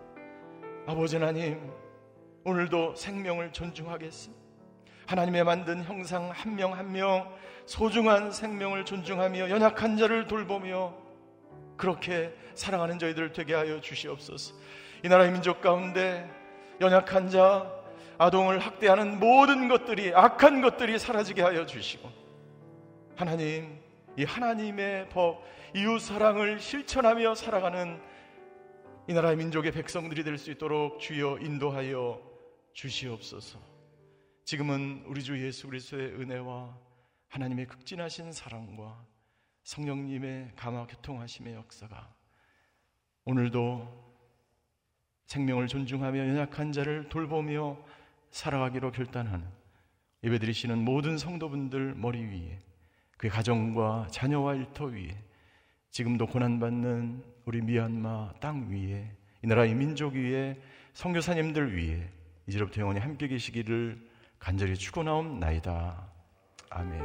아버지 0.87 1.17
하나님, 1.17 1.59
오늘도 2.45 2.97
생명을 2.97 3.55
존중하겠습니다. 3.55 4.42
하나님의 5.13 5.45
만든 5.45 5.85
형상 5.85 6.31
한 6.31 6.57
명 6.57 6.73
한 6.73 6.91
명 6.91 7.31
소중한 7.67 8.33
생명을 8.33 8.87
존중하며 8.87 9.51
연약한 9.51 9.99
자를 9.99 10.27
돌보며 10.27 10.95
그렇게 11.77 12.35
사랑하는 12.55 12.99
저희들 12.99 13.33
되게 13.33 13.53
하여 13.55 13.79
주시옵소서. 13.81 14.55
이 15.05 15.09
나라의 15.09 15.33
민족 15.33 15.61
가운데 15.61 16.29
연약한 16.81 17.29
자, 17.29 17.71
아동을 18.17 18.59
학대하는 18.61 19.21
모든 19.21 19.69
것들이 19.69 20.15
악한 20.15 20.63
것들이 20.63 20.99
사라지게 20.99 21.43
하여 21.43 21.67
주시고 21.67 22.09
하나님, 23.15 23.81
이 24.17 24.25
하나님의 24.25 25.11
법, 25.11 25.43
이웃 25.75 25.99
사랑을 26.01 26.59
실천하며 26.59 27.35
살아가는 27.35 28.01
이 29.09 29.13
나라의 29.13 29.37
민족의 29.37 29.73
백성들이 29.73 30.25
될 30.25 30.39
수 30.39 30.51
있도록 30.51 31.01
주여 31.01 31.39
인도하여 31.43 32.19
주시옵소서. 32.73 33.72
지금은 34.45 35.05
우리 35.07 35.23
주 35.23 35.41
예수 35.45 35.69
그리스도의 35.69 36.21
은혜와 36.21 36.77
하나님의 37.29 37.67
극진하신 37.67 38.33
사랑과 38.33 39.07
성령님의 39.63 40.53
감화 40.57 40.87
교통하심의 40.87 41.55
역사가 41.55 42.13
오늘도 43.25 44.13
생명을 45.27 45.69
존중하며 45.69 46.19
연약한 46.19 46.73
자를 46.73 47.09
돌보며 47.09 47.79
살아가기로 48.31 48.91
결단하는 48.91 49.47
예배드리시는 50.25 50.79
모든 50.79 51.19
성도분들 51.19 51.95
머리 51.95 52.25
위에 52.25 52.61
그의 53.19 53.31
가정과 53.31 54.09
자녀와 54.11 54.57
일터 54.57 54.87
위에 54.87 55.17
지금도 55.91 56.27
고난받는 56.27 57.25
우리 57.45 57.63
미얀마 57.63 58.35
땅 58.41 58.69
위에 58.71 59.17
이 59.45 59.47
나라의 59.47 59.75
민족 59.75 60.15
위에 60.15 60.61
성교사님들 60.95 61.77
위에 61.77 62.11
이제부터 62.49 62.81
영원히 62.81 62.99
함께 62.99 63.29
계시기를 63.29 64.12
간절히 64.43 64.75
축원하옵나이다. 64.75 66.05
아멘. 66.71 67.01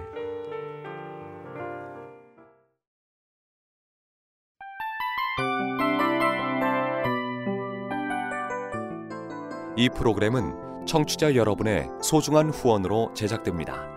이 9.78 9.88
프로그램은 9.90 10.88
청취자 10.88 11.36
여러분의 11.36 11.88
소중한 12.02 12.50
후원으로 12.50 13.14
제작됩니다. 13.14 13.97